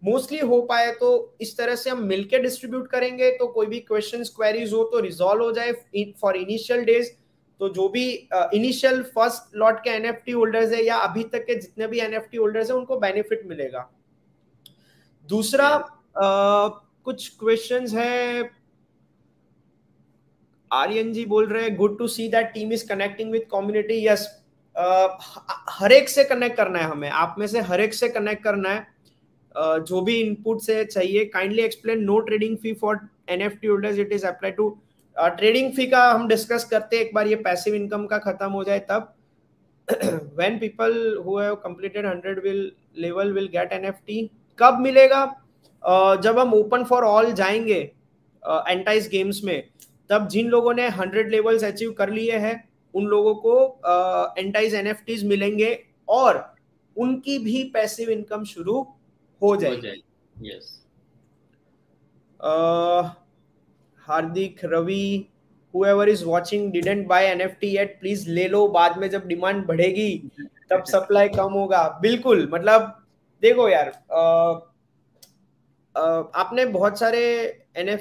[0.03, 1.09] मोस्टली हो पाए तो
[1.41, 5.43] इस तरह से हम मिलके डिस्ट्रीब्यूट करेंगे तो कोई भी क्वेश्चंस क्वेरीज हो तो रिजॉल्व
[5.45, 5.73] हो जाए
[6.21, 7.11] फॉर इनिशियल डेज़
[7.61, 8.05] तो जो भी
[8.55, 12.71] इनिशियल फ़र्स्ट लॉट के एनएफटी होल्डर्स है या अभी तक के जितने भी एनएफटी होल्डर्स
[12.71, 13.89] है उनको बेनिफिट मिलेगा।
[15.29, 16.71] दूसरा uh,
[17.05, 18.51] कुछ क्वेश्चंस है।
[20.71, 24.27] आर्यन जी बोल रहे हैं good to see that team is connecting with community yes
[25.71, 28.71] हर एक से कनेक्ट करना है हमें। आप में से हर एक से कनेक्ट करना
[28.71, 28.87] है।
[29.57, 34.27] जो भी इनपुट से चाहिए kindly explain no trading fee for NFT holders it is
[34.27, 34.69] apply to
[35.17, 38.65] trading fee का हम डिस्कस करते हैं एक बार ये पैसिव इनकम का खत्म हो
[38.65, 39.15] जाए तब।
[40.37, 40.93] When people
[41.27, 45.25] who have completed 100 will level will get NFT कब मिलेगा?
[45.83, 47.81] uh, जब हम ओपन फॉर ऑल जाएँगे
[48.43, 49.63] एंटाइज uh, गेम्स में
[50.11, 52.55] तब जिन लोगों ने 100 लेवल्स अचीव कर लिए हैं
[52.95, 53.55] उन लोगों को
[54.39, 56.55] एंटाइज uh, एनएफटीज मिलेंगे और
[56.97, 58.87] उनकी भी पैसिव इनकम शुरू
[59.43, 60.03] हो जाएगी।
[60.43, 60.79] Yes
[64.07, 65.27] Hardik Ravi
[65.75, 70.31] whoever is watching didn't buy NFT yet please ले लो बाद में जब डिमांड बढ़ेगी
[70.71, 73.05] तब सप्लाई कम होगा। बिल्कुल मतलब
[73.43, 74.21] देखो यार आ,
[75.97, 77.21] आ, आपने बहुत सारे
[77.77, 77.99] एन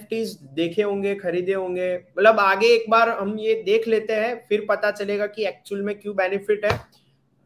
[0.54, 4.92] देखे होंगे खरीदे होंगे मतलब आगे एक बार हम ये देख लेते हैं फिर पता
[4.92, 6.80] चलेगा कि एक्चुअल में क्यों बेनिफिट है।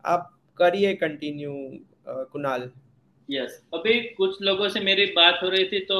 [0.05, 1.53] आप करिए कंटिन्यू
[2.07, 2.71] कुणाल।
[3.29, 3.79] Yes yes.
[3.79, 5.99] अभी कुछ लोगों से मेरी बात हो रही थी तो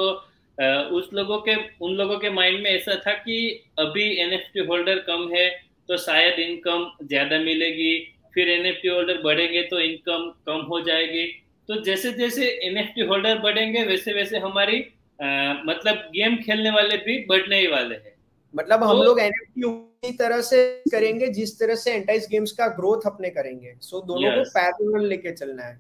[0.91, 3.37] उस लोगों के उन लोगों के माइंड में ऐसा था कि
[3.79, 5.49] अभी एनएफटी होल्डर कम है
[5.89, 7.93] तो शायद इनकम ज़्यादा मिलेगी
[8.33, 11.25] फिर एनएफटी होल्डर बढ़ेंगे तो इनकम कम हो जाएगी।
[11.69, 14.79] तो जैसे जैसे एनएफटी होल्डर बढ़ेंगे वैसे वैसे हमारी
[15.19, 18.15] आ, मतलब गेम खेलने वाले भी बढ़ने ही वाले हैं।
[18.53, 22.67] मतलब तो, हम लोग एनएफटी उसी तरह से करेंगे जिस तरह से एंटाइज गेम्स का
[22.75, 25.79] ग्रोथ अपने करेंगे। सो दोनों को पैरेलल लेके चलना है।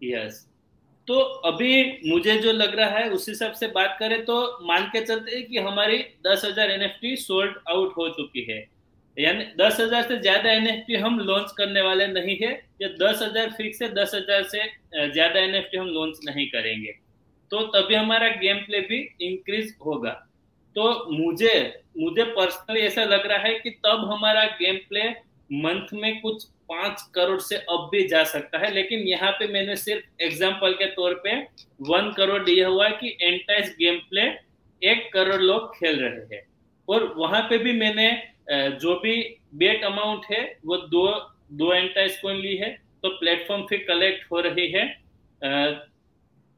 [0.00, 0.46] यस
[1.12, 1.70] तो अभी
[2.06, 5.46] मुझे जो लग रहा है, उस हिसाब से बात करें तो मान के चलते हैं
[5.46, 8.56] कि हमारी दस हज़ार एन सोल्ड आउट हो चुकी है।
[9.16, 13.50] यानी दस हज़ार से ज़्यादा एनएफटी हम लॉन्च करने वाले नहीं है, या दस हज़ार
[13.50, 16.92] फिक्स है, दस हज़ार से ज़्यादा एन हम लॉन्च नहीं करेंगे।
[17.50, 20.10] तो तभी हमारा गेम प्ले भी इंक्रीज होगा।
[20.76, 25.08] तो मुझे मुझे पर्सनली ऐसा लग रहा है कि तब हमारा गेम प्ले
[25.58, 29.76] मंथ में कुछ पाँच करोड़ से अब भी जा सकता है, लेकिन यहाँ पे मैंने
[29.76, 31.36] सिर्फ़ एग्ज़ाम्पल के तौर पे
[31.82, 34.22] वन करोड़ दिया हुआ है कि एंटाइज गेम प्ले
[34.82, 36.42] एक करोड़ लोग खेल रहे हैं।
[36.88, 38.10] और वहाँ पे भी मैंने
[38.50, 39.14] जो भी
[39.54, 41.06] बेट अमाउंट है, वो दो
[41.52, 42.70] दो एंटाइज कॉइन ली है
[43.02, 44.84] तो प्लेटफॉर्म फ़ी कलेक्ट हो रही है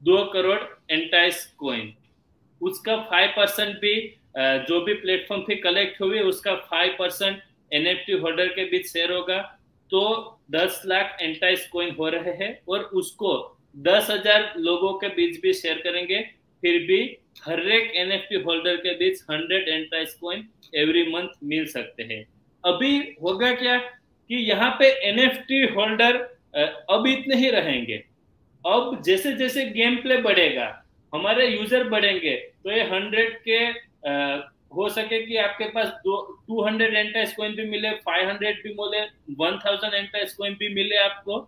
[0.03, 0.59] दो करोड़
[0.91, 1.93] एंटाइज कॉइन
[2.61, 3.95] उसका फाइव परसेंट भी
[4.69, 9.39] जो भी प्लेटफॉर्म फ़ी कलेक्ट हुई, उसका फाइव परसेंट एनएफटी होल्डर के बीच शेयर होगा
[9.91, 10.01] तो
[10.51, 13.33] दस लाख एंटाइस कॉइन हो रहे हैं और उसको
[13.85, 16.21] दस हज़ार लोगों के बीच भी शेयर करेंगे।
[16.63, 17.01] फिर भी
[17.43, 22.25] हर एक एनएफटी होल्डर के बीच hundred Entice coin every month मिल सकते हैं।
[22.65, 26.17] अभी होगा क्या कि यहाँ पे एनएफटी होल्डर
[26.91, 27.97] अब इतने ही रहेंगे।
[28.65, 30.67] अब जैसे जैसे गेम प्ले बढ़ेगा,
[31.13, 33.59] हमारे यूज़र बढ़ेंगे तो ये हंड्रेड के
[34.77, 38.75] हो सके कि आपके पास दो टू हंड्रेड एंटाइस कोइन भी मिले फाइव हंड्रेड भी
[38.75, 39.03] मिले
[39.41, 41.39] वन थाउज़ेंड एंटाइस कोइन भी मिले आपको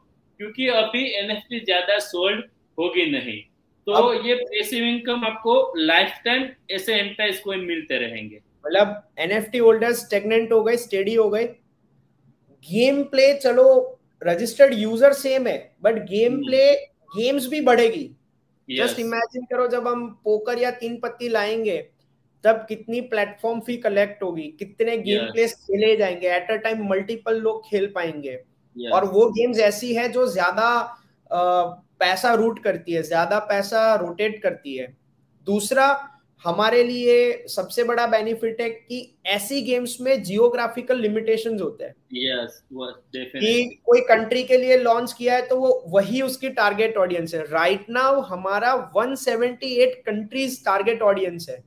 [0.40, 2.44] क्योंकि अभी एनएफटी ज़्यादा सोल्ड
[2.78, 3.40] होगी नहीं।
[3.86, 9.58] तो अब, ये पैसिव इनकम आपको लाइफ टाइम ऐसे एंटाइस कोइन मिलते रहेंगे। मतलब एनएफटी
[9.58, 11.44] होल्डर्स स्टेगनेंट हो गए स्टेडी हो गए।
[12.64, 13.66] गेम प्ले चलो
[14.22, 16.72] रजिस्टर्ड यूज़र सेम है बट गेम प्ले
[17.16, 18.04] गेम्स भी बढ़ेगी।
[18.68, 19.00] Just yes.
[19.00, 21.76] इमेजिन करो जब हम पोकर या तीन पत्ती लाएँगे
[22.46, 25.32] तब कितनी प्लेटफॉर्म फ़ी कलेक्ट होगी कितने गेम yes.
[25.32, 28.38] प्लेस खेले जाएँगे एट अ टाइम मल्टीपल लोग खेल पाएँगे।
[28.76, 28.92] Yes.
[28.92, 30.68] और वो गेम्स ऐसी है जो ज़्यादा
[32.00, 34.86] पैसा रूट करती है ज़्यादा पैसा रोटेट करती है।
[35.46, 35.86] दूसरा
[36.44, 42.58] हमारे लिए सबसे बड़ा बेनिफिट है कि ऐसी गेम्स में जियोग्राफिकल लिमिटेशंस होते हैं। Yes,
[43.14, 47.40] कि कोई कंट्री के लिए लॉन्च किया है तो वो वही उसकी टारगेट ऑडियंस है।
[47.42, 51.62] राइट right नाउ हमारा 178 कंट्रीज़ टारगेट ऑडियंस है।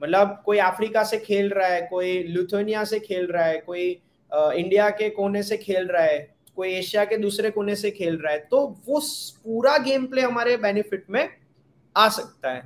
[0.00, 3.88] मतलब कोई अफ्रीका से खेल रहा है कोई लुथोनिया से खेल रहा है कोई
[4.32, 6.18] इंडिया के कोने से खेल रहा है
[6.56, 9.00] कोई एशिया के दूसरे कोने से खेल रहा है तो वो
[9.44, 11.28] पूरा गेम प्ले हमारे बेनिफिट में
[11.96, 12.62] आ सकता है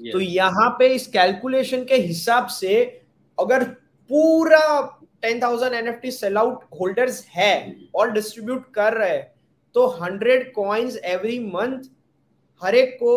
[0.00, 0.12] yes.
[0.12, 2.74] तो यहाँ पे इस कैलकुलेशन के हिसाब से
[3.38, 3.64] अगर
[4.10, 4.80] पूरा
[5.22, 7.54] ten thousand N F T sell out holders है
[7.94, 9.30] और डिस्ट्रीब्यूट कर रहे हैं
[9.74, 11.84] तो हंड्रेड कॉइन्स एवरी मंथ
[12.62, 13.14] हर एक को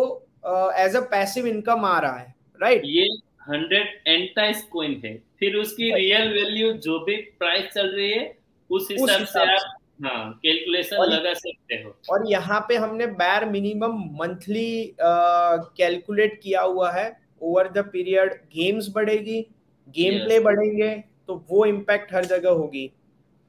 [0.78, 2.90] एज अ पैसिव इनकम आ रहा है राइट right?
[2.90, 3.06] ये
[3.48, 8.34] हंड्रेड एंटाइस कॉइन है। फिर उसकी रियल वैल्यू जो भी प्राइस चल रही है
[8.70, 13.98] उस हिसाब से आप हाँ कैलकुलेशन लगा सकते हो। और यहाँ पे हमने बैर मिनिमम
[14.18, 17.06] मंथली कैलकुलेट किया हुआ है।
[17.42, 19.40] ओवर द पीरियड गेम्स बढ़ेगी
[19.88, 20.90] गेम प्ले बढ़ेंगे
[21.28, 22.90] तो वो इम्पैक्ट हर जगह होगी।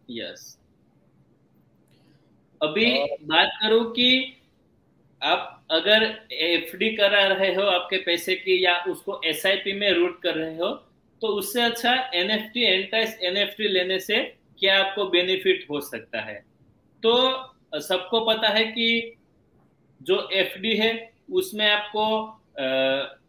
[0.10, 0.58] यस
[2.62, 2.92] अभी
[3.24, 4.10] बात करूँ कि
[5.22, 10.36] आप अगर एफडी करा रहे हो आपके पैसे की या उसको एसआईपी में रूट कर
[10.36, 10.70] रहे हो
[11.22, 13.18] तो उससे अच्छा एनएफटी एंटाइस
[13.58, 14.18] टी लेने से
[14.60, 16.36] क्या आपको बेनिफिट हो सकता है?
[17.04, 19.16] तो सबको पता है कि
[20.02, 20.92] जो एफडी है
[21.32, 22.06] उसमें आपको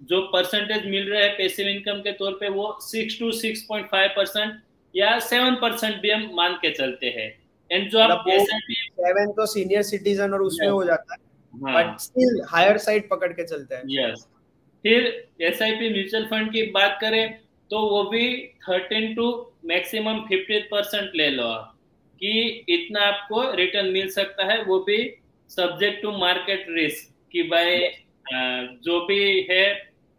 [0.02, 3.86] जो परसेंटेज मिल रहा है पैसिव इनकम के तौर पे वो six two six point
[3.86, 4.52] five percent
[4.94, 7.30] या सेवन परसेंट भी हम मान के चलते हैं।
[7.70, 11.27] एंड जो आप एस आई सेवन तो सीनियर सिटीजन और उसमें हो जाता है।
[11.60, 14.26] बट स्टिल हायर साइड पकड़ के चलते हैं। यस
[14.84, 17.38] फिर एस म्यूचुअल फंड की बात करें
[17.70, 18.26] तो वो भी
[18.68, 19.30] thirteen to
[19.64, 21.52] maximum fifty percent ले लो।
[22.20, 24.98] कि इतना आपको रिटर्न मिल सकता है वो भी
[25.50, 27.78] सब्जेक्ट टू मार्केट रिस्क कि भाई
[28.84, 29.64] जो भी है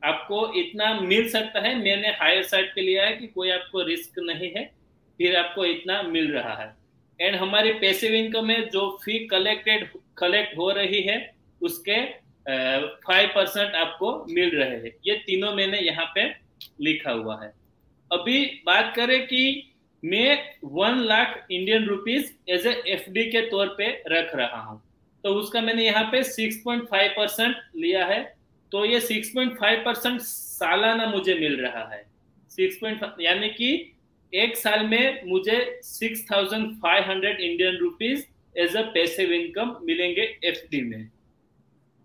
[0.01, 4.19] आपको इतना मिल सकता है। मैंने हायर साइड पे लिया है कि कोई आपको रिस्क
[4.19, 4.63] नहीं है
[5.19, 6.73] फिर आपको इतना मिल रहा है।
[7.19, 9.87] एंड हमारी पैसिव इनकम में जो फ़ी कलेक्टेड
[10.19, 11.17] कलेक्ट हो रही है
[11.61, 12.03] उसके
[13.05, 16.23] फाइव परसेंट आपको मिल रहे हैं। ये तीनों मैंने यहाँ पे
[16.81, 17.51] लिखा हुआ है।
[18.11, 19.41] अभी बात करें कि
[20.03, 24.81] मैं one lakh Indian rupees as a F के तौर पे रख रहा हूँ।
[25.23, 28.21] तो उसका मैंने यहाँ पे 6.5 परसेंट लिया है।
[28.71, 32.03] तो ये 6.5 परसेंट सालाना मुझे मिल रहा है।
[32.51, 33.69] 6.5 यानी कि
[34.33, 38.23] एक साल में मुझे 6,500 Indian rupees
[38.55, 41.09] as a passive income मिलेंगे एफ़ में।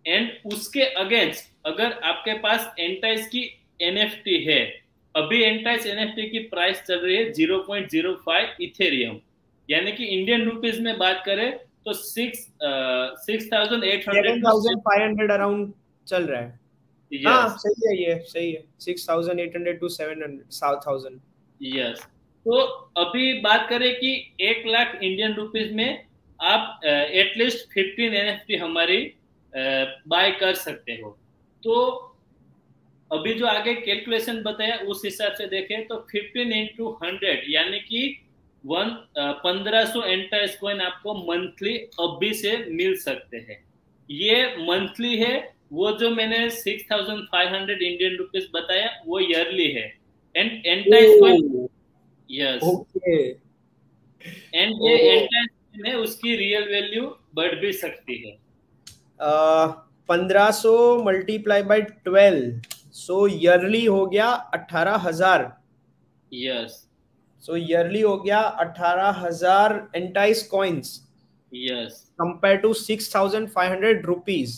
[0.04, 3.42] एंड उसके अगेंस्ट अगर आपके पास एंटाइस की
[3.82, 4.62] एनएफटी है
[5.14, 9.20] अभी एंटाइस एनएफटी की प्राइस चल रही है 0.05 इथेरियम
[9.68, 11.50] यानी कि इंडियन रुपीज़ में बात करें
[11.84, 12.38] तो six
[13.24, 15.72] six thousand eight hundred five hundred around
[16.06, 16.58] चल रहा है।
[17.12, 17.26] Yes.
[17.26, 21.20] हाँ सही है ये सही है। Six thousand eight hundred to seven hundred thousand
[21.60, 22.00] yes
[22.46, 22.60] तो
[23.00, 24.10] अभी बात करें कि
[24.42, 26.04] एक लाख इंडियन रुपीज़ में
[26.44, 29.00] आप एटलीस्ट फिफ्टीन एन हमारी
[29.52, 31.10] बाय कर सकते हो।
[31.62, 31.74] तो
[33.10, 38.00] अभी जो आगे कैलकुलेशन बताया उस हिसाब से देखें तो 15 इंटू हंड्रेड यानी कि
[38.64, 38.88] वन
[39.44, 43.58] पंद्रह सौ एंटाइस कॉइन आपको मंथली अभी से मिल सकते हैं।
[44.08, 45.34] ये मंथली है
[45.72, 49.86] वो जो मैंने 6500 इंडियन रुपीस बताया वो ईयरली है।
[50.34, 51.68] And Entice coin
[52.30, 52.62] yes
[54.54, 57.06] and ये एंटाइस है उसकी रियल वैल्यू
[57.36, 58.32] बढ़ भी सकती है।
[60.08, 60.72] पंद्रह so
[61.04, 65.52] multiply by twelve so yearly हो गया अठारह हज़ार।
[66.32, 66.80] यस
[67.42, 71.00] सो ईयरली हो गया अठारह हज़ार Entice coins
[71.52, 74.56] yes compare to six thousand five hundred rupees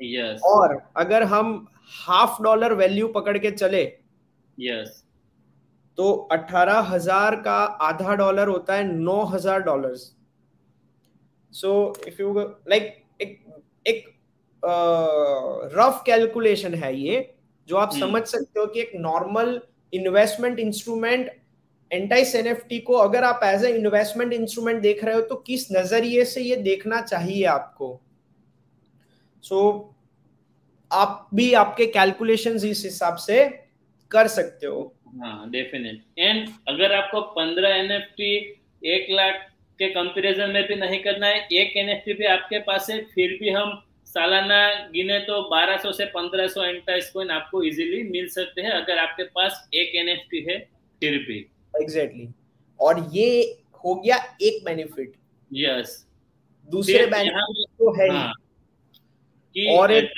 [0.00, 3.82] yes और अगर हम हाफ़ डॉलर वैल्यू पकड़ के चले
[4.58, 5.02] यस
[5.98, 9.96] तो अठारह हज़ार का आधा डॉलर होता है नौ हज़ार dollar
[11.52, 11.72] so
[12.08, 12.32] if you
[12.68, 13.38] like एक
[13.86, 14.04] एक
[15.74, 17.34] रफ कैलकुलेशन है ये
[17.68, 18.00] जो आप hmm.
[18.00, 19.60] समझ सकते हो कि एक normal
[19.92, 21.30] investment instrument
[21.90, 26.24] Entice NFT को अगर आप एज ए इन्वेस्टमेंट इंस्ट्रूमेंट देख रहे हो तो किस नज़रिए
[26.24, 28.00] से ये देखना चाहिए आपको?
[29.44, 29.94] सो so,
[30.92, 33.44] आप भी आपके कैलकुलेशन इस हिसाब से
[34.10, 38.34] कर सकते हो। हाँ डेफिनेट एंड अगर आपको पंद्रह एन एफ़ टी
[38.84, 39.47] एक लाख
[39.78, 43.50] के कंपैरिजन में भी नहीं करना है एक एन भी आपके पास है फिर भी
[43.50, 44.58] हम सालाना
[44.92, 49.24] गिने तो 1200 से 1500 सौ एंटाइस कॉइन आपको इजीली मिल सकते हैं अगर आपके
[49.34, 50.58] पास एक एनएफटी है
[51.02, 51.38] फिर भी
[51.74, 52.34] एग्जैक्टली exactly.
[52.80, 53.28] और ये
[53.84, 55.12] हो गया एक बेनिफिट
[55.50, 56.70] यस yes.
[56.70, 58.32] दूसरे बेनिफिट तो है हाँ,
[59.72, 60.10] और एक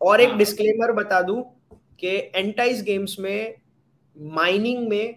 [0.00, 1.42] और एक डिस्क्लेमर हाँ। बता दूँ
[2.00, 3.54] कि एंटाइज गेम्स में
[4.16, 5.16] माइनिंग में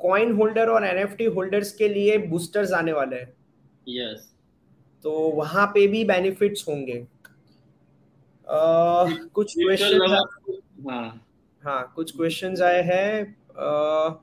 [0.00, 3.32] कॉइन होल्डर और एनएफटी होल्डर्स के लिए बूस्टर्स आने वाले हैं।
[3.88, 4.28] यस
[5.04, 7.00] तो वहाँ पे भी बेनिफिट्स होंगे।
[8.46, 10.16] uh, कुछ क्वेश्चन
[10.90, 11.24] हाँ।
[11.62, 14.16] हाँ कुछ क्वेश्चंस आए हैं।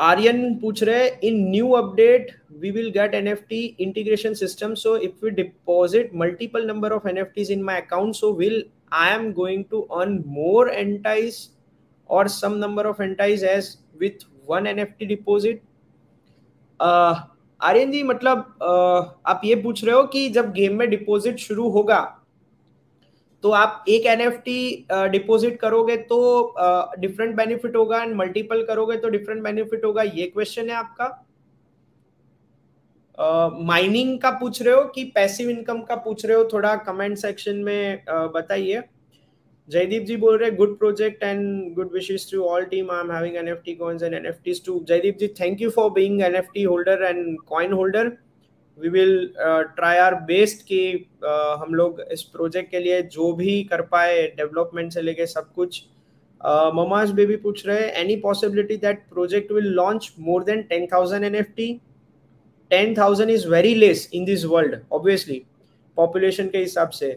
[0.00, 5.30] आर्यन पूछ रहे in new update we will get NFT integration system so if we
[5.30, 9.80] deposit multiple number of N NFTs in my account so will I am going to
[9.80, 11.48] earn more Entice
[12.10, 15.62] और some number of Entice as with one NFT deposit
[17.60, 21.68] Aryan ji मतलब uh, आप ये पूछ रहे हो कि जब game में डिपॉजिट शुरू
[21.68, 22.14] होगा
[23.42, 24.40] तो आप एक एन एफ़
[25.10, 26.18] डिपोजिट करोगे तो
[26.98, 30.02] डिफरेंट uh, बेनिफिट होगा एंड मल्टीपल करोगे तो डिफरेंट बेनिफिट होगा?
[30.02, 31.24] ये क्वेश्चन है आपका।
[33.64, 36.48] माइनिंग uh, का पूछ रहे हो कि पैसिव इनकम का पूछ रहे हो?
[36.52, 38.82] थोड़ा कमेंट सेक्शन में uh, बताइए।
[39.68, 43.36] जयदीप जी बोल रहे good project and good wishes to all team I am having
[43.36, 47.72] NFT coins and NFTs to Jaydeep ji thank you for being NFT holder and coin
[47.72, 48.12] holder
[48.78, 49.30] we will
[49.76, 54.26] try our best कि uh, हम लोग इस project के लिए जो भी कर पाए
[54.36, 55.82] डेवलपमेंट से लेके सब कुछ.
[56.74, 61.24] ममाज बेबी पूछ रहे हैं any possibility that project will launch more than ten thousand
[61.24, 61.66] N F T
[62.70, 65.42] ten thousand is very less in this world obviously
[65.96, 67.10] population के हिसाब से.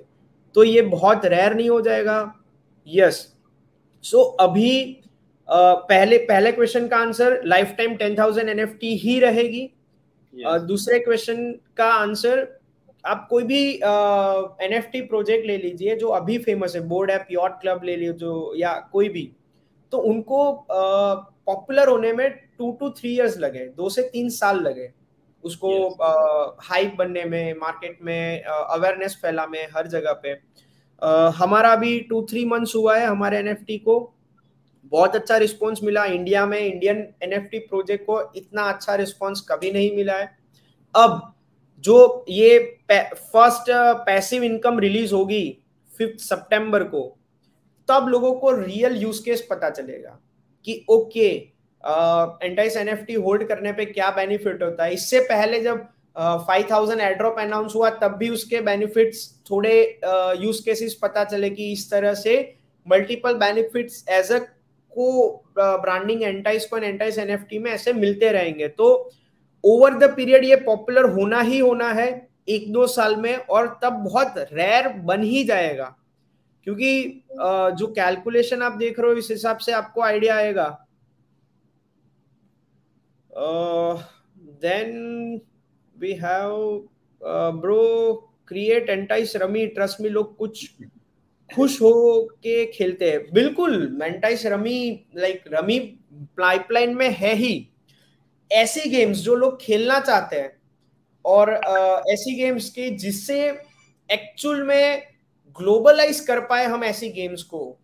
[0.56, 2.18] तो ये बहुत रेयर नहीं हो जाएगा।
[2.88, 3.28] यस
[4.04, 4.72] सो अभी
[5.50, 7.42] uh, पहले पहले क्वेश्चन का answer
[7.78, 9.70] lifetime ten thousand N F T ही रहेगी
[10.34, 10.54] yes.
[10.54, 12.48] uh, दूसरे क्वेश्चन का आंसर
[13.06, 17.28] आप कोई भी एन एफ़ टी प्रोजेक्ट ले लीजिए जो अभी फ़ेमस है बोर्ड ऐप
[17.32, 19.32] यॉट क्लब ले लीजिए जो या कोई भी
[19.94, 24.60] तो उनको पॉपुलर uh, होने में टू टू थ्री इयर्स लगे दो से तीन साल
[24.60, 24.90] लगे
[25.44, 26.92] उसको हाइप yes.
[26.92, 30.34] uh, बनने में मार्केट में अवेयरनेस uh, फैला में हर जगह पे
[31.02, 34.00] uh, हमारा भी टू थ्री मंथ्स हुआ है हमारे एनएफटी को।
[34.92, 39.96] बहुत अच्छा रिस्पॉन्स मिला इंडिया में। इंडियन एनएफटी प्रोजेक्ट को इतना अच्छा रिस्पॉन्स कभी नहीं
[39.96, 40.26] मिला है।
[40.96, 41.34] अब
[41.84, 42.60] जो ये
[42.92, 43.72] फ़र्स्ट
[44.06, 45.46] पैसिव इनकम रिलीज़ होगी
[45.92, 47.02] फिफ्थ सितंबर को
[47.90, 50.20] तब लोगों को रियल यूज़ केस पता चलेगा
[50.68, 51.30] कि ओके
[52.44, 57.40] एंटाइस एनएफटी होल्ड करने पे क्या बेनिफिट होता है। इससे पहले जब फाइव थाउज़ेंड एड्रॉप
[57.40, 62.14] अनाउंस हुआ तब भी उसके बेनिफिट्स थोड़े यूज़ uh, केसेस पता चले कि इस तरह
[62.14, 62.34] से
[62.88, 64.40] multiple benefits as a
[64.94, 68.88] co branding Entice को एंटाइस एनएफटी में ऐसे मिलते रहेंगे। तो
[69.64, 72.10] ओवर द पीरियड ये पॉपुलर होना ही होना है
[72.50, 75.96] एक दो साल में और तब बहुत रेयर बन ही जाएगा।
[76.68, 77.24] क्योंकि
[77.78, 80.68] जो कैलकुलेशन आप देख रहे हो इस हिसाब से आपको आइडिया आएगा।
[84.62, 85.40] Then
[86.02, 86.88] we have
[87.62, 88.14] bro
[88.48, 90.66] create Entice rummy trust me लोग कुछ
[91.50, 95.80] खुश हो के खेलते हैं। बिल्कुल मेंटाइस रमी लाइक रमी
[96.38, 97.68] पाइपलाइन में है ही।
[98.52, 100.52] ऐसे गेम्स जो लोग खेलना चाहते हैं
[101.26, 101.54] और
[102.12, 103.40] ऐसी गेम्स के जिससे
[104.10, 105.04] एक्चुअल में
[105.56, 107.78] ग्लोबलाइज कर पाए हम ऐसी गेम्स को,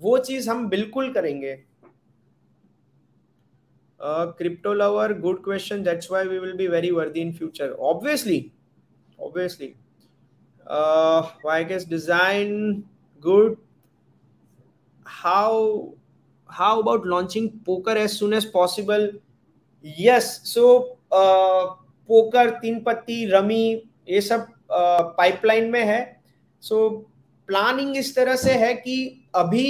[0.00, 1.52] वो चीज़ हम बिल्कुल करेंगे।
[4.04, 8.40] Crypto lover good question that's why we will be very worthy in future obviously
[9.18, 9.74] obviously
[11.64, 12.84] guess design
[13.22, 13.56] good.
[15.06, 15.94] How
[16.50, 19.08] how about launching poker as soon as possible?
[19.84, 20.40] Yes.
[20.44, 21.78] So uh,
[22.08, 23.64] poker Teen Patti rummy
[24.08, 26.00] ये सब pipeline uh, में है
[26.62, 27.04] so so,
[27.48, 28.96] planning इस तरह से है कि
[29.34, 29.68] अभी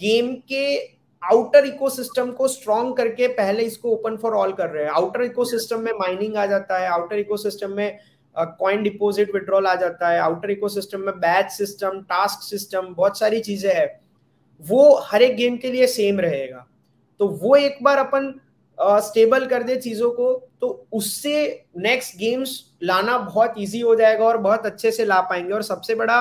[0.00, 0.76] गेम के
[1.24, 5.80] आउटर इकोसिस्टम को स्ट्रॉन्ग करके पहले इसको ओपन फॉर ऑल कर रहे हैं। आउटर इकोसिस्टम
[5.80, 7.98] में माइनिंग आ जाता है आउटर इकोसिस्टम में
[8.36, 13.40] कॉइन डिपॉजिट विड्रॉल आ जाता है आउटर इकोसिस्टम में बैच सिस्टम टास्क सिस्टम बहुत सारी
[13.40, 13.88] चीज़ें हैं।
[14.62, 16.66] वो हर एक गेम के लिए सेम रहेगा।
[17.20, 18.32] तो वो एक बार अपन
[18.78, 24.38] स्टेबल कर दे चीज़ों को तो उससे नेक्स्ट गेम्स लाना बहुत इजी हो जाएगा और
[24.38, 26.20] बहुत अच्छे से ला पाएँगे। और सबसे बड़ा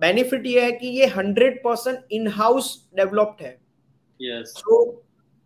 [0.00, 3.56] बेनिफिट ये है कि ये hundred percent in house developed है।
[4.20, 5.04] So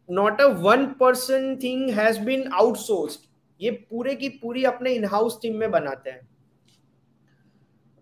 [0.08, 3.28] not a one person thing has been outsourced
[3.60, 6.28] ये पूरे की पूरी अपने इन हाउस टीम में बनाते हैं।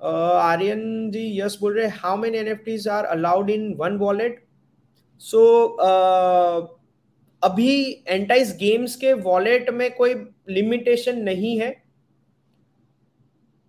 [0.00, 4.44] आर्यन जी, यस बोल रहे how many NFTs are allowed in one wallet
[5.20, 5.66] so
[7.42, 10.14] अभी एंटाइज गेम्स के वॉलेट में कोई
[10.48, 11.74] लिमिटेशन नहीं है।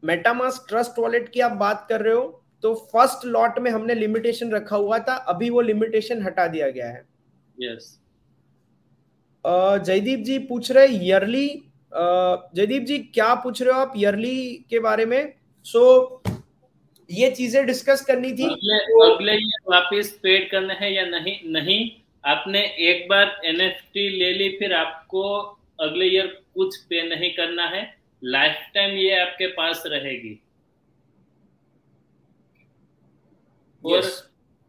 [0.03, 2.38] मेटामास ट्रस्ट वॉलेट की आप बात कर रहे हो?
[2.63, 6.89] तो फ़र्स्ट लॉट में हमने लिमिटेशन रखा हुआ था अभी वो लिमिटेशन हटा दिया गया
[6.89, 7.03] है।
[7.57, 7.97] यस
[9.85, 11.47] जयदीप जी पूछ रहे ईयरली
[11.91, 15.33] जयदीप जी क्या पूछ रहे हो आप ईयरली के बारे में?
[15.65, 15.81] सो
[16.25, 16.31] so,
[17.09, 21.37] ये चीज़ें डिस्कस करनी थी। अगले, तो, अगले ईयर वापस पेड करना है या नहीं?
[21.51, 21.79] नहीं।
[22.23, 25.23] आपने एक बार एनएफटी ले ली फिर आपको
[25.79, 27.81] अगले ईयर कुछ पे नहीं करना है।
[28.23, 30.39] लाइफ टाइम ये आपके पास रहेगी।
[33.83, 34.11] और yes.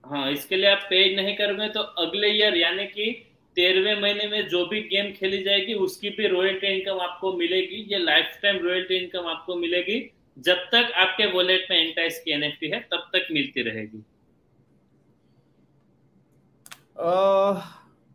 [0.05, 3.11] हाँ इसके लिए आप पे नहीं करोगे तो अगले ईयर यानी कि
[3.57, 7.99] तेरहवें महीने में जो भी गेम खेली जाएगी उसकी भी रॉयल्टी इनकम आपको मिलेगी। ये
[7.99, 9.99] लाइफ टाइम रॉयल्टी इनकम आपको मिलेगी।
[10.39, 14.03] जब तक आपके वॉलेट में एंटाइस की एनएफटी है तब तक मिलती रहेगी।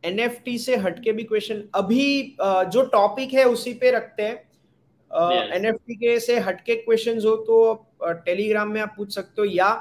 [0.04, 4.36] एनएफटी uh, से हटके भी क्वेश्चन अभी uh, जो टॉपिक है उसी पे रखते हैं।
[5.56, 9.74] एनएफटी uh, के से हटके क्वेश्चंस हो तो टेलीग्राम में आप पूछ सकते हो या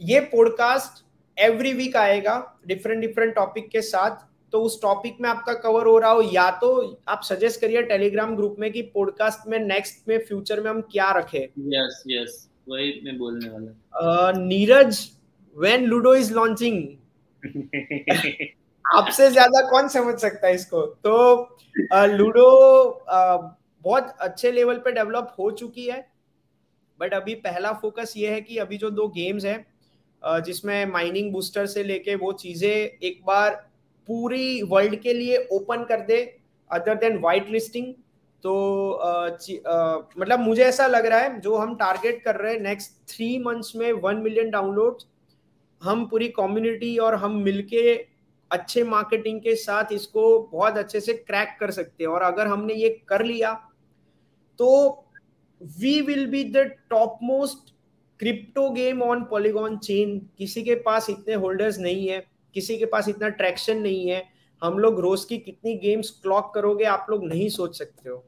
[0.00, 1.02] ये पॉडकास्ट
[1.36, 2.36] एवरी वीक आएगा
[2.66, 4.16] डिफरेंट डिफरेंट टॉपिक के साथ।
[4.52, 8.34] तो उस टॉपिक में आपका कवर हो रहा हो या तो आप सजेस्ट करिए टेलीग्राम
[8.36, 13.00] ग्रुप में कि पॉडकास्ट में नेक्स्ट में फ्यूचर में हम क्या रखे। यस यस वही
[13.04, 15.08] मैं बोलने वाला। uh, Neeraj
[15.56, 16.82] when ludo is launching
[18.84, 20.80] आपसे ज़्यादा कौन समझ सकता है इसको?
[20.80, 21.58] तो
[22.08, 22.48] लूडो
[23.84, 26.06] बहुत अच्छे लेवल पे डेवलप हो चुकी है।
[26.98, 29.64] बट अभी पहला फोकस ये है कि अभी जो दो गेम्स है
[30.26, 33.54] जिसमें माइनिंग बूस्टर से लेके वो चीज़ें एक बार
[34.08, 36.38] पूरी वर्ल्ड के लिए ओपन कर दे
[36.72, 37.92] अदर देन वाइट लिस्टिंग
[38.42, 39.28] तो आ,
[40.18, 43.76] मतलब मुझे ऐसा लग रहा है जो हम टारगेट कर रहे हैं नेक्स्ट थ्री मंथ्स
[43.76, 44.98] में वन मिलियन डाउनलोड
[45.82, 47.94] हम पूरी कम्युनिटी और हम मिलके
[48.50, 52.74] अच्छे मार्केटिंग के साथ इसको बहुत अच्छे से क्रैक कर सकते हैं। और अगर हमने
[52.74, 53.52] ये कर लिया
[54.58, 54.68] तो
[55.80, 56.56] we will be the
[56.90, 57.73] top most
[58.20, 62.24] crypto game on Polygon chain, किसी के पास इतने होल्डर्स नहीं है,
[62.56, 64.22] किसी के पास इतना ट्रैक्शन नहीं है,
[64.62, 68.24] हम लोग रोज की कितनी गेम्स क्लॉक करोगे आप लोग नहीं सोच सकते हो।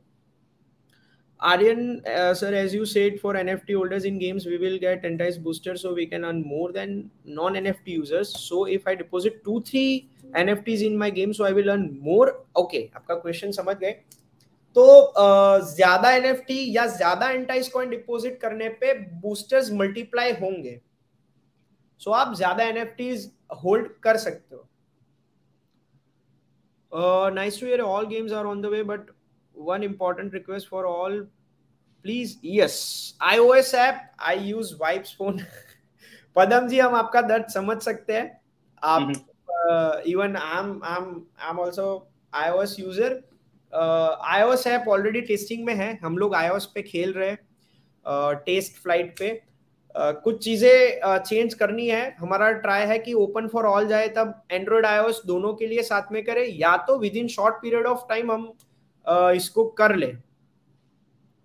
[1.41, 5.05] Aryan sir as you said for N F T holders in games we will get
[5.05, 8.89] Entice booster so we can earn more than non N F T users so if
[8.89, 9.84] I deposit two three
[10.37, 13.95] N F Ts in my games I will earn more okay आपका question समझ गए।
[14.77, 14.85] तो
[15.66, 20.81] ज़्यादा NFT या ज़्यादा एंटाइज coin deposit करने पे boosters multiply होंगे।
[22.01, 23.31] सो so, आप ज़्यादा एनएफटीज
[23.62, 24.62] होल्ड कर सकते हो।
[27.35, 29.11] Nice to hear all games are on the way but
[29.57, 31.20] one important request for all
[32.05, 32.77] please yes
[33.22, 35.41] iOS app I use wipes phone
[36.37, 38.41] Padam ji हम आपका दर्द समझ सकते हैं।
[38.83, 41.09] आप even I am I am
[41.41, 41.89] I am also
[42.33, 43.20] iOS user
[43.73, 47.39] iOS app already testing में है। हम लोग आईओएस पे खेल रहे हैं
[48.47, 49.31] टेस्ट uh, फ़्लाइट पे।
[49.95, 54.09] Uh, कुछ चीज़ें चेंज uh, करनी है। हमारा ट्राई है कि ओपन फॉर ऑल जाए
[54.09, 58.07] तब एंड्रॉइड आईओएस दोनों के लिए साथ में करें या तो within short period of
[58.09, 58.47] time हम
[59.07, 60.12] uh, इसको कर ले।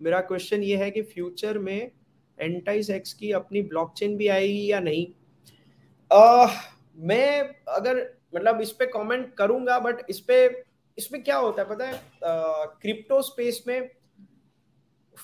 [0.02, 1.92] मेरा क्वेश्चन ये है कि फ्यूचर में
[2.38, 5.06] एंटाइस एक्स की अपनी ब्लॉकचेन भी आएगी या नहीं?
[6.12, 6.48] आ,
[6.98, 8.00] मैं अगर
[8.36, 10.48] मतलब इस पे कमेंट करूँगा बट इस पे
[10.98, 12.02] इसमें क्या होता है पता है?
[12.82, 13.89] क्रिप्टो स्पेस में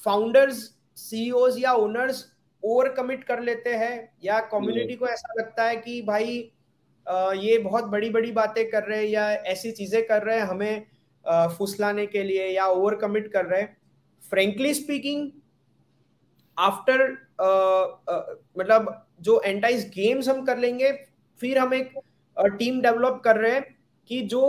[0.06, 0.58] फाउंडर्स
[0.98, 2.26] सीईओज या ओनर्स
[2.64, 6.54] ओवर कमिट कर लेते हैं या कम्युनिटी को ऐसा लगता है कि भाई
[7.40, 10.86] ये बहुत बड़ी बड़ी बातें कर रहे हैं या ऐसी चीज़ें कर रहे हैं हमें
[11.58, 13.78] फुसलाने के लिए या ओवर कमिट कर रहे हैं।
[14.30, 15.30] फ्रेंकली स्पीकिंग
[16.58, 17.02] आफ्टर
[18.60, 20.92] मतलब जो एंटाइज गेम्स हम कर लेंगे
[21.40, 21.94] फिर हम एक
[22.38, 23.64] टीम डेवलप कर रहे हैं
[24.10, 24.42] कि जो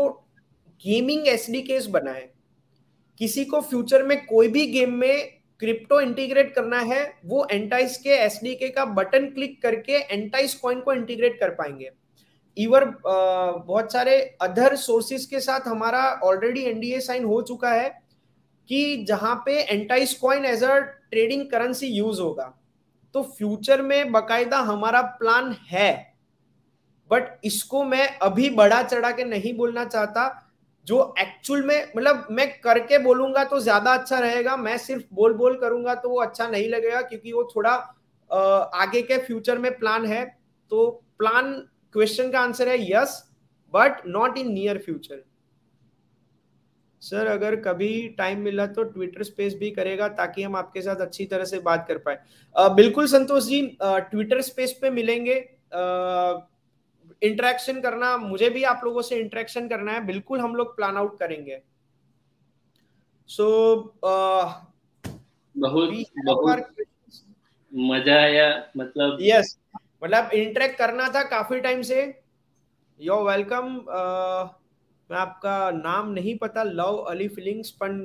[0.85, 2.29] गेमिंग एस डी केस बनाए।
[3.21, 8.11] किसी को फ्यूचर में कोई भी गेम में क्रिप्टो इंटीग्रेट करना है, वो एंटाइस के
[8.11, 11.91] एस का बटन क्लिक करके एंटाइस कॉइन को इंटीग्रेट कर पाएँगे।
[12.57, 17.89] इवर बहुत सारे अदर सोर्सेस के साथ हमारा ऑलरेडी एनडीए साइन हो चुका है
[18.69, 22.53] कि जहाँ पे Entice coin as a trading currency use होगा।
[23.15, 25.93] तो फ्यूचर में बकायदा हमारा प्लान है
[27.11, 30.48] बट इसको मैं अभी बड़ा चढ़ा के नहीं बोलना चाहता।
[30.89, 35.57] जो एक्चुअल में मतलब मैं करके बोलूँगा तो ज़्यादा अच्छा रहेगा, मैं सिर्फ़ बोल बोल
[35.61, 37.73] करूँगा तो वो अच्छा नहीं लगेगा क्योंकि वो थोड़ा
[38.77, 40.25] आगे के फ्यूचर में प्लान है।
[40.73, 41.53] तो प्लान
[41.95, 43.23] क्वेश्चन का आंसर है yes
[43.75, 45.23] but not in near future
[47.03, 51.25] sir अगर कभी टाइम मिला तो ट्विटर स्पेस भी करेगा ताकि हम आपके साथ अच्छी
[51.27, 52.19] तरह से बात कर पाए।
[52.77, 55.35] बिल्कुल संतोष जी ट्विटर स्पेस पे मिलेंगे।
[57.23, 61.19] इंटरेक्शन करना मुझे भी आप लोगों से इंटरेक्शन करना है बिल्कुल हम लोग प्लान आउट
[61.19, 61.61] करेंगे।
[63.31, 64.47] सो so, uh,
[65.55, 65.91] बहुत
[66.25, 66.75] बहुत
[67.73, 72.03] मज़ा आया मतलब यस yes, मतलब इंटरेक्ट करना था काफ़ी टाइम से।
[73.01, 73.65] यो वेलकम
[75.11, 78.01] मैं आपका नाम नहीं पता लव अली फीलिंग्स पण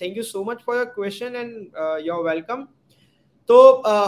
[0.00, 2.66] thank you so much for your question and your welcome
[3.48, 3.56] तो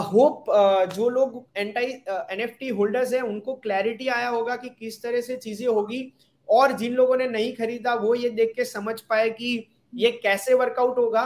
[0.03, 1.91] होप uh, जो लोग एंटाई
[2.31, 6.01] एनएफटी होल्डर्स हैं उनको क्लैरिटी आया होगा कि किस तरह से चीज़ें होगी।
[6.49, 10.53] और जिन लोगों ने नहीं खरीदा वो ये देख के समझ पाए कि ये कैसे
[10.55, 11.23] वर्कआउट होगा।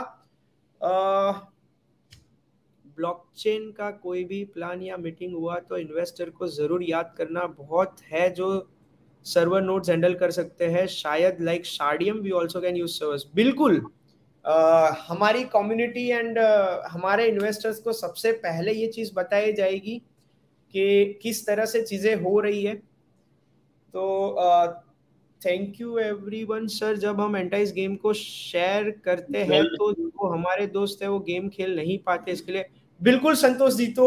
[2.98, 7.96] ब्लॉकचेन का कोई भी प्लान या मीटिंग हुआ तो इन्वेस्टर को ज़रूर याद करना। बहुत
[8.12, 8.48] है जो
[9.26, 13.80] सर्वर नोड्स हैंडल कर सकते हैं। शायद like Shardeum we also can use servers बिल्कुल।
[14.44, 19.96] Uh, हमारी कम्युनिटी एंड uh, हमारे इन्वेस्टर्स को सबसे पहले ये चीज़ बताई जाएगी
[20.74, 24.02] कि किस तरह से चीज़ें हो रही है। तो
[25.40, 30.66] थैंक यू एवरीवन सर जब हम एंटाइज गेम को शेयर करते हैं तो जो हमारे
[30.66, 32.64] दोस्त है वो गेम खेल नहीं पाते इसके लिए
[33.00, 34.06] बिल्कुल संतोष जी तो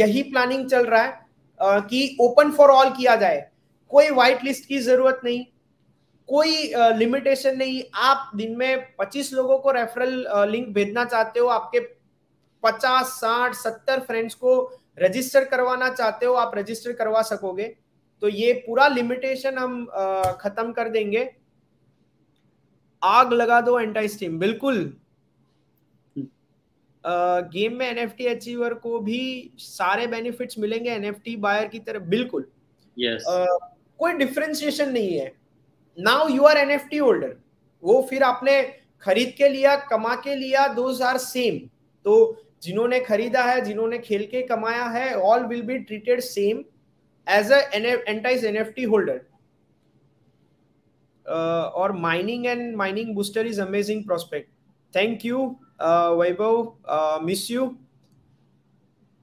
[0.00, 3.46] यही प्लानिंग चल रहा है कि ओपन फॉर ऑल किया जाए।
[3.90, 5.44] कोई व्हाइट लिस्ट की ज़रूरत नहीं।
[6.30, 11.80] कोई लिमिटेशन नहीं। आप दिन में 25 लोगों को रेफरल लिंक भेजना चाहते हो आपके
[12.62, 14.52] 50 60 70 फ्रेंड्स को
[14.98, 17.64] रजिस्टर करवाना चाहते हो आप रजिस्टर करवा सकोगे।
[18.22, 19.84] तो ये पूरा लिमिटेशन हम
[20.40, 21.28] खत्म कर देंगे।
[23.02, 24.82] आग लगा दो एंटाई स्टीम बिल्कुल
[27.04, 29.20] गेम में एनएफटी अचीवर को भी
[29.58, 32.46] सारे बेनिफिट्स मिलेंगे एनएफटी बायर की तरफ़ बिल्कुल।
[32.96, 33.28] Yes.
[33.30, 33.58] uh,
[33.98, 35.39] कोई डिफ्रेंसिएशन नहीं है।
[35.98, 37.36] Now you are N F T holder
[37.82, 38.60] वो फिर आपने
[39.02, 41.58] खरीद के लिया कमा के लिया दो आर सेम
[42.04, 42.16] तो
[42.62, 46.64] जिन्होंने खरीदा है जिन्होंने खेल के कमाया है all will be treated same
[47.26, 49.20] as Entice N F T holder
[51.26, 54.48] और mining and mining booster is amazing prospect
[54.94, 55.46] thank you
[56.18, 57.74] Vaibhav miss you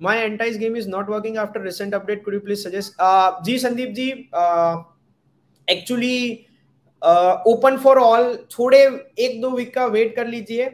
[0.01, 2.23] my entice game is not working after recent update.
[2.23, 2.93] Could you please suggest?
[2.99, 4.09] Uh, ji Sandeep ji
[5.67, 6.46] actually uh,
[7.01, 8.79] open for all थोड़े
[9.19, 10.65] एक दो week का wait कर लीजिए।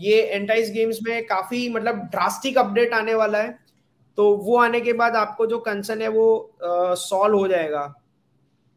[0.00, 3.58] ये एंटाइज games में काफ़ी मतलब ड्रास्टिक अपडेट आने वाला है।
[4.18, 6.26] तो वो आने के बाद आपको जो कंसर्न है वो
[6.62, 7.94] सॉल्व हो जाएगा।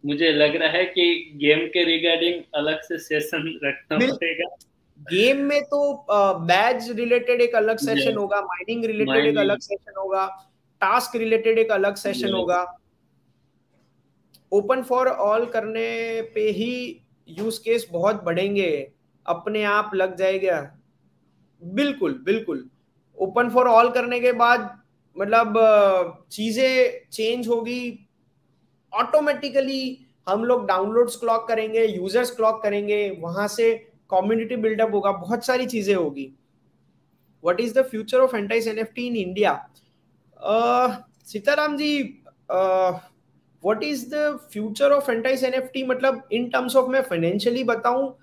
[0.04, 1.06] मुझे लग रहा है कि
[1.38, 4.46] गेम के रिगार्डिंग अलग से सेशन रखना पड़ेगा।
[5.00, 6.06] गेम में तो
[6.46, 10.26] बैज रिलेटेड एक अलग सेशन होगा माइनिंग रिलेटेड एक अलग सेशन होगा
[10.82, 12.62] टास्क रिलेटेड एक अलग सेशन होगा।
[14.52, 18.72] ओपन फॉर ऑल करने पे ही यूज़ केस बहुत बढ़ेंगे।
[19.26, 20.60] अपने आप लग जाएगा।
[21.62, 22.70] बिल्कुल बिल्कुल।
[23.18, 24.70] ओपन फॉर ऑल करने के बाद
[25.16, 28.08] मतलब चीज़ें चेंज होगी।
[28.94, 33.74] ऑटोमेटिकली हम लोग डाउनलोड्स क्लॉक करेंगे यूज़र्स क्लॉक करेंगे, वहाँ से
[34.10, 36.32] कम्युनिटी बिल्डअप होगा, बहुत सारी चीज़ें होगी।
[37.44, 39.54] What is the future of Entice N F T in India
[41.28, 41.98] Sitaram ji
[43.64, 47.64] what is the future of Entice N F T मतलब इन टर्म्स ऑफ़ मैं फाइनेंशियली
[47.64, 48.16] बताऊँ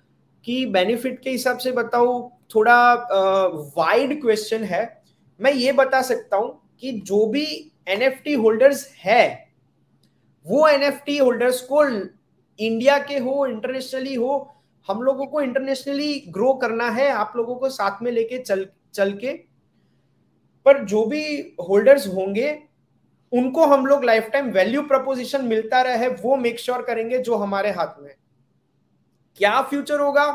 [0.44, 4.84] कि बेनिफिट के हिसाब से बताऊँ थोड़ा वाइड uh, क्वेश्चन है।
[5.40, 7.44] मैं ये बता सकता हूँ कि जो भी
[7.88, 9.24] एन एफ़ टी होल्डर्स है
[10.46, 11.84] वो एन एफ़ टी होल्डर्स को
[12.58, 14.36] इंडिया के हो इंटरनेशनली हो
[14.88, 19.12] हम लोगों को इंटरनेशनली ग्रो करना है आप लोगों को साथ में लेके चल चल
[19.12, 19.32] के।
[20.66, 21.24] पर जो भी
[21.68, 22.50] होल्डर्स होंगे
[23.38, 27.36] उनको हम लोग लाइफ टाइम वैल्यू प्रपोजिशन मिलता रहे वो मेक श्योर sure करेंगे जो
[27.36, 28.14] हमारे हाथ में
[29.38, 30.26] क्या फ्यूचर होगा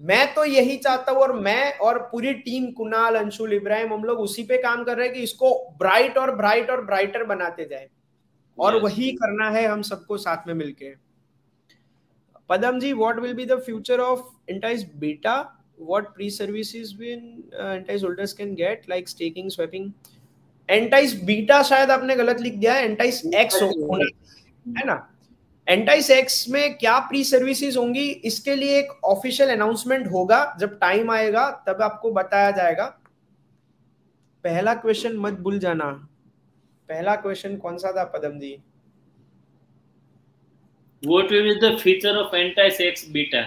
[0.00, 4.20] मैं तो यही चाहता हूँ और मैं और पूरी टीम कुणाल अंशुल इब्राहिम हम लोग
[4.20, 7.88] उसी पे काम कर रहे हैं कि इसको ब्राइट और ब्राइट और ब्राइटर बनाते जाए
[8.58, 8.82] और yes.
[8.84, 10.94] वही करना है हम सबको साथ में मिलके
[12.48, 14.24] Padam ji will will be the future of
[14.98, 15.48] Beta?
[15.76, 17.22] What pre-services will
[17.58, 19.94] uh, Entice holders can get like staking, swapping?
[20.72, 24.06] Entice Beta शायद आपने गलत लिख दिया है। Entice X होना
[24.78, 25.08] है ना?
[25.68, 31.10] एंटाइस एक्स में क्या प्री सर्विसेज़ होंगी इसके लिए एक ऑफिशियल अनाउंसमेंट होगा। जब टाइम
[31.10, 32.84] आएगा तब आपको बताया जाएगा।
[34.44, 35.84] पहला क्वेश्चन मत भूल जाना।
[36.88, 38.56] पहला क्वेश्चन कौन सा था Padam ji?
[41.02, 43.44] What will be the feature of Entice X beta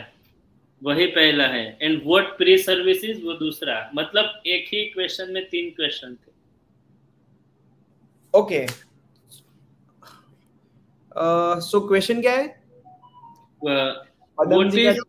[0.83, 5.69] वही पहला है। एंड व्हाट प्री सर्विसेज़ वो दूसरा। मतलब एक ही क्वेश्चन में तीन
[5.69, 6.24] क्वेश्चन थे।
[8.35, 8.65] ओके
[11.61, 12.45] सो क्वेश्चन क्या है
[13.61, 14.99] what is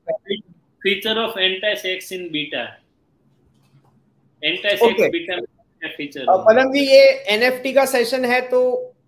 [0.82, 2.62] feature of Entice X in beta
[4.42, 5.38] X beta
[5.96, 7.02] feature Padam ji ये
[7.34, 8.60] एनएफटी का सेशन है तो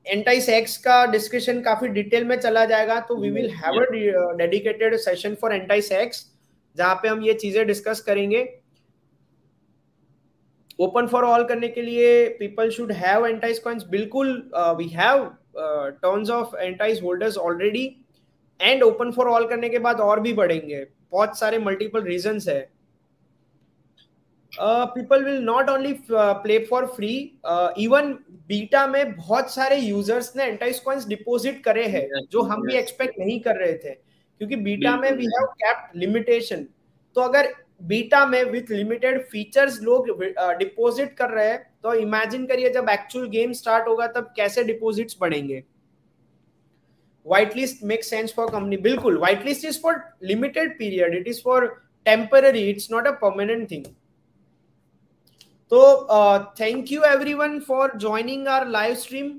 [0.06, 4.96] एंटाइस एक्स का डिस्कशन काफ़ी डिटेल में चला जाएगा तो we will have a dedicated
[4.96, 6.26] session for Entice X
[6.76, 8.42] जहाँ पे हम ये चीज़ें डिस्कस करेंगे।
[10.78, 15.24] ओपन फॉर ऑल करने के लिए people should have Entice coins बिल्कुल we have
[15.56, 17.84] turns of Entice holders already
[18.60, 22.60] and open for all करने के बाद और भी बढ़ेंगे। बहुत सारे मल्टीपल रीजंस है।
[24.52, 27.14] People will not only play for free
[27.78, 28.12] even
[28.48, 33.18] beta में बहुत सारे यूज़र्स ने एंटाइस कॉइंस डिपॉजिट करे हैं जो हम भी एक्सपेक्ट
[33.18, 36.66] नहीं कर रहे थे। क्योंकि बीटा में वी हैव कैप्ड लिमिटेशन
[37.16, 40.08] तो अगर बीटा में विथ लिमिटेड फीचर्स लोग
[40.58, 45.16] डिपॉजिट कर रहे हैं। तो इमेजिन करिए, जब एक्चुअल गेम स्टार्ट होगा, तब कैसे डिपॉजिट्स
[45.20, 45.62] बढ़ेंगे?
[47.26, 51.40] White list make sense for company बिल्कुल white list is for limited period it is
[51.44, 51.66] for
[52.06, 53.84] temporary it's not a permanent thing
[55.72, 55.80] तो
[56.60, 59.30] thank you everyone for joining our live stream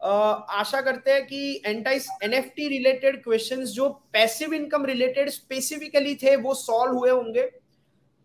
[0.00, 6.54] आशा करते हैं कि entice NFT related questions जो passive income related specifically थे, वो
[6.54, 7.50] solve हुए होंगे।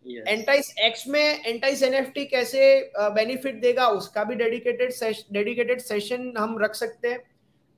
[0.06, 4.92] Entice X में एंटाइस एनएफटी कैसे बेनिफिट uh, देगा उसका भी डेडिकेटेड
[5.32, 7.24] डेडिकेटेड सेशन हम रख सकते हैं।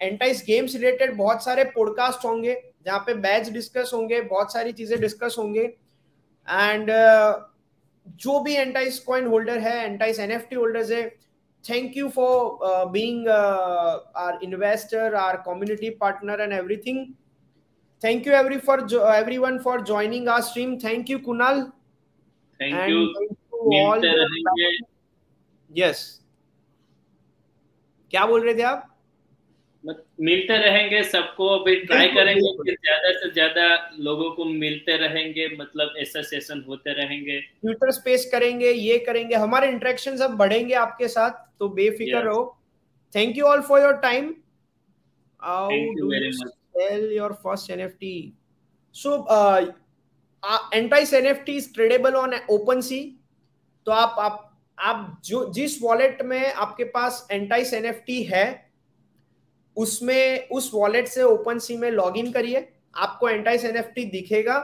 [0.03, 5.01] एंटाइस गेम्स रिलेटेड बहुत सारे पॉडकास्ट होंगे जहाँ पे बैच डिस्कस होंगे बहुत सारी चीज़ें
[5.01, 5.77] डिस्कस होंगे।
[6.51, 7.35] एंड uh,
[8.07, 11.25] जो भी एंटाइस कॉइन होल्डर है एंटाइस एनएफटी होल्डर्स है
[11.67, 17.15] thank you for uh, being uh, our investor our community partner and everything.
[18.01, 20.79] Thank you every for jo- everyone for joining our stream.
[22.65, 23.05] Thank you.
[23.15, 24.03] thank you, thank you all
[25.71, 26.03] yes.
[28.11, 28.91] क्या बोल रहे थे आप?
[29.85, 33.65] मिलते रहेंगे सबको अभी try करेंगे कि ज़्यादा से ज़्यादा
[34.05, 39.69] लोगों को मिलते रहेंगे मतलब ऐसा सेशन होते रहेंगे। ट्विटर स्पेस करेंगे ये करेंगे हमारे
[39.69, 42.25] इंटरेक्शन अब बढ़ेंगे आपके साथ तो बेफिक्र yes.
[42.25, 42.45] रहो।
[43.13, 44.35] Thank you all for your time
[45.41, 48.17] do you sell your first NFT
[48.95, 49.17] so
[50.75, 52.35] entice NFT is tradable on
[52.81, 53.01] OpenSea
[53.87, 58.45] तो आप आप आप जो जिस वॉलेट में आपके पास एंटाइस एनएफटी है
[59.77, 64.57] उसमें उस वॉलेट से ओपन सी में लॉग इन करिए। आपको एंटाइस एनएफटी दिखेगा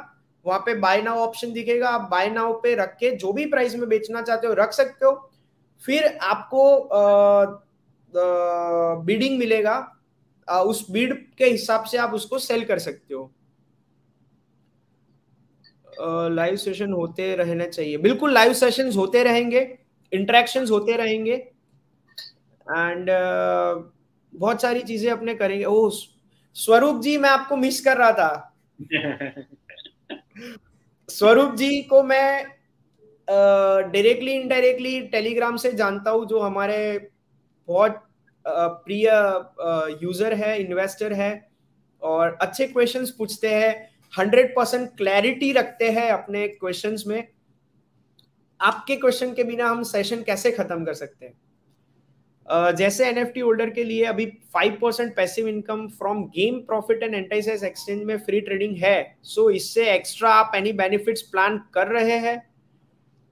[0.46, 3.74] वहाँ पे बाय नाउ ऑप्शन दिखेगा। आप बाय नाउ पे रख के जो भी प्राइस
[3.74, 5.30] में बेचना चाहते हो रख सकते हो।
[5.82, 6.88] फिर आपको
[9.04, 9.74] बीडिंग मिलेगा।
[10.48, 13.30] आ, उस बीड के हिसाब से आप उसको सेल कर सकते हो।
[16.30, 19.78] लाइव सेशन होते रहने चाहिए। बिल्कुल लाइव सेशंस होते रहेंगे
[20.12, 21.34] इंटरेक्शंस होते रहेंगे।
[22.66, 23.82] एंड uh,
[24.34, 25.90] बहुत सारी चीज़ें अपने करेंगे। ओ
[26.54, 28.56] स्वरूप जी मैं आपको मिस कर रहा था।
[31.08, 32.44] स्वरूप जी को मैं
[33.28, 37.10] डायरेक्टली इनडायरेक्टली टेलीग्राम से जानता हूँ जो हमारे
[37.68, 38.02] बहुत
[38.46, 39.06] प्रिय
[40.02, 41.48] यूज़र है इन्वेस्टर है
[42.02, 47.28] और अच्छे क्वेश्चंस पूछते हैं। हंड्रेड परसेंट क्लैरिटी रखते हैं अपने क्वेश्चन में।
[48.60, 51.34] आपके क्वेश्चन के बिना हम सेशन कैसे खत्म कर सकते हैं?
[52.76, 57.62] जैसे एनएफटी होल्डर के लिए अभी five percent passive income from game profit and एंटाइसेस
[57.64, 62.16] exchange में फ्री ट्रेडिंग है। सो so, इससे एक्स्ट्रा आप एनी बेनिफिट्स प्लान कर रहे
[62.18, 62.38] हैं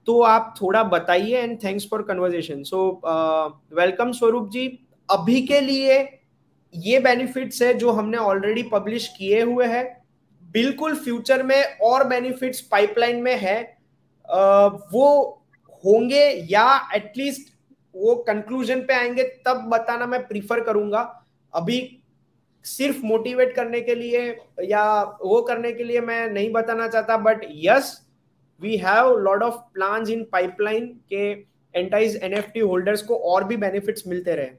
[0.07, 2.79] तो आप थोड़ा बताइए and thanks for conversation so
[3.73, 4.67] welcome Swaroop ji.
[5.09, 5.99] अभी के लिए
[6.73, 9.85] ये बेनिफिट्स है जो हमने ऑलरेडी पब्लिश किए हुए हैं।
[10.53, 13.61] बिल्कुल फ्यूचर में और बेनिफिट्स पाइपलाइन में है
[14.93, 15.07] वो
[15.83, 17.53] होंगे या एटलीस्ट
[17.95, 21.01] वो कंक्लूजन पे आएँगे, तब बताना मैं प्रीफर करूँगा।
[21.53, 21.79] अभी
[22.65, 24.29] सिर्फ़ मोटिवेट करने के लिए
[24.63, 27.99] या वो करने के लिए मैं नहीं बताना चाहता but yes
[28.61, 31.29] we have lot of plan in pipeline के
[31.73, 34.49] एंटाइज एनएफटी होल्डर्स को और भी बेनिफिट्स मिलते रहे।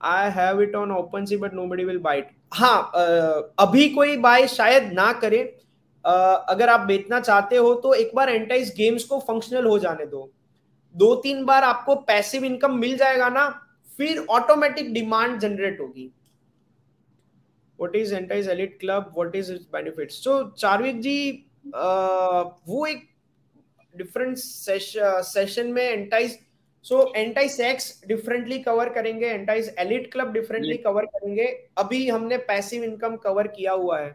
[0.00, 0.92] I have it on
[1.24, 2.90] OpenSea but nobody will bite हाँ
[3.58, 5.42] अभी कोई बाय शायद ना करे।
[6.04, 10.30] अगर आप बेचना चाहते हो तो एक बार एंटाइज गेम्स को फंक्शनल हो जाने दो।
[10.94, 13.48] दो तीन बार आपको पैसिव इनकम मिल जाएगा ना
[13.96, 16.10] फिर ऑटोमेटिक डिमांड जनरेट होगी।
[17.78, 21.16] What is एंटाइज elite club what is its benefits so Charvik ji
[21.74, 23.08] आ, वो एक
[23.94, 26.38] डिफरेंट सेशन में एंटाइज
[26.84, 31.44] so anti sex differently cover करेंगे एंटाई एलिट क्लब डिफरेंटली कवर करेंगे।
[31.78, 34.10] अभी हमने पैसिव इनकम कवर किया हुआ है।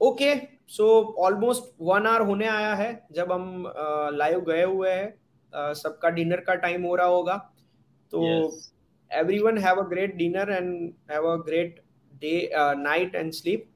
[0.00, 0.34] Okay
[0.68, 0.86] so
[1.18, 3.64] almost one hour होने आया है जब हम
[4.14, 7.36] लाइव uh, गए हुए हैं। Uh, सबका डिनर का टाइम हो रहा होगा।
[8.12, 8.22] तो
[9.38, 11.80] everyone have a great dinner and have a great
[12.12, 13.66] day night and sleep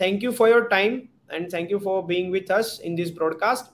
[0.00, 1.00] thank you for your time
[1.32, 3.72] and thank you for being with us in this broadcast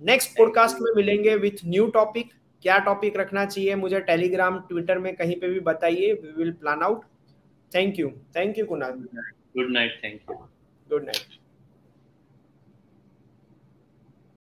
[0.00, 2.32] next podcast में मिलेंगे with new topic
[2.62, 6.12] क्या topic रखना चाहिए मुझे Telegram Twitter में कहीं पे भी बताइए.
[6.12, 7.04] We will plan out
[7.72, 8.92] thank you thank you Kunal
[9.56, 10.34] good night thank you
[10.90, 11.43] good night